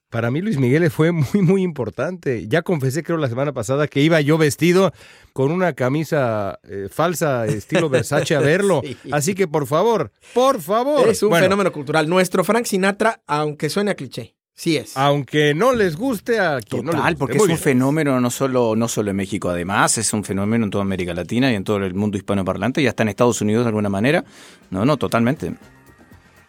[0.10, 2.48] Para mí Luis Miguel fue muy, muy importante.
[2.48, 4.94] Ya confesé, creo, la semana pasada que iba yo vestido
[5.34, 8.82] con una camisa eh, falsa, estilo Versace, a verlo.
[9.12, 11.10] Así que, por favor, por favor.
[11.10, 12.08] Es un fenómeno cultural.
[12.08, 14.36] Nuestro Frank Sinatra, aunque suene a cliché.
[14.54, 14.98] Sí es.
[14.98, 18.88] Aunque no les guste a quien no les porque es un fenómeno no solo, no
[18.88, 21.94] solo en México, además, es un fenómeno en toda América Latina y en todo el
[21.94, 24.24] mundo hispanoparlante, y hasta en Estados Unidos de alguna manera.
[24.72, 25.54] No, no, totalmente.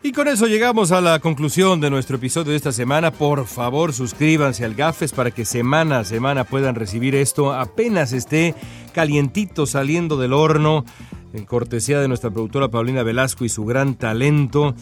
[0.01, 3.11] Y con eso llegamos a la conclusión de nuestro episodio de esta semana.
[3.11, 8.55] Por favor, suscríbanse al Gafes para que semana a semana puedan recibir esto apenas esté
[8.93, 10.85] calientito saliendo del horno
[11.33, 14.75] en cortesía de nuestra productora Paulina Velasco y su gran talento.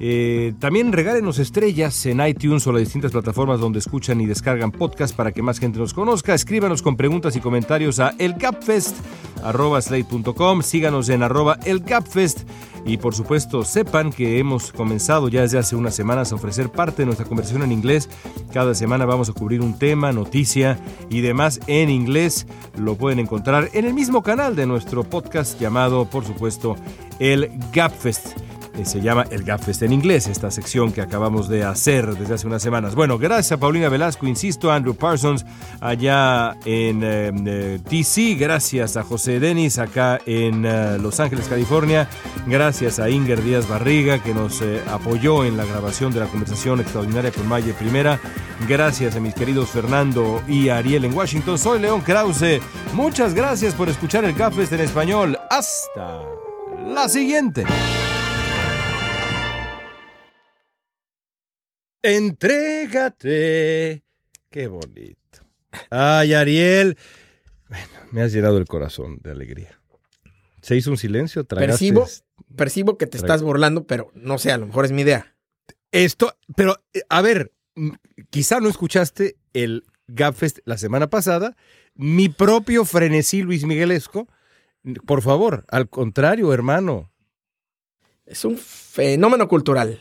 [0.00, 5.14] Eh, también regálenos estrellas en iTunes o las distintas plataformas donde escuchan y descargan podcast
[5.14, 6.34] para que más gente nos conozca.
[6.34, 10.62] Escríbanos con preguntas y comentarios a elgapfest.com.
[10.62, 12.40] Síganos en arroba elgapfest.
[12.84, 17.02] Y por supuesto, sepan que hemos comenzado ya desde hace unas semanas a ofrecer parte
[17.02, 18.08] de nuestra conversación en inglés.
[18.52, 22.48] Cada semana vamos a cubrir un tema, noticia y demás en inglés.
[22.76, 26.76] Lo pueden encontrar en el mismo canal de nuestro podcast llamado, por supuesto,
[27.18, 28.38] el Gapfest.
[28.74, 32.46] Eh, se llama el Gapfest en inglés, esta sección que acabamos de hacer desde hace
[32.46, 32.94] unas semanas.
[32.94, 35.44] Bueno, gracias a Paulina Velasco, insisto, Andrew Parsons
[35.80, 42.08] allá en em, eh, DC, gracias a José Denis acá en eh, Los Ángeles, California,
[42.46, 47.30] gracias a Inger Díaz Barriga que nos apoyó en la grabación de la conversación extraordinaria
[47.30, 48.20] con Maye Primera,
[48.66, 52.60] gracias a mis queridos Fernando y Ariel en Washington, soy León Krause,
[52.94, 56.22] muchas gracias por escuchar el Gapfest en español, hasta
[56.86, 57.64] la siguiente.
[62.02, 64.02] Entrégate.
[64.50, 65.16] Qué bonito.
[65.90, 66.98] Ay, Ariel.
[67.68, 69.80] Bueno, me has llenado el corazón de alegría.
[70.60, 72.06] Se hizo un silencio, Percibo,
[72.54, 75.34] percibo que te estás burlando, pero no sé, a lo mejor es mi idea.
[75.90, 77.52] Esto, pero, a ver,
[78.30, 81.56] quizá no escuchaste el Gapfest la semana pasada.
[81.94, 84.28] Mi propio frenesí Luis Miguelesco.
[85.06, 87.12] Por favor, al contrario, hermano.
[88.26, 90.00] Es un fenómeno cultural.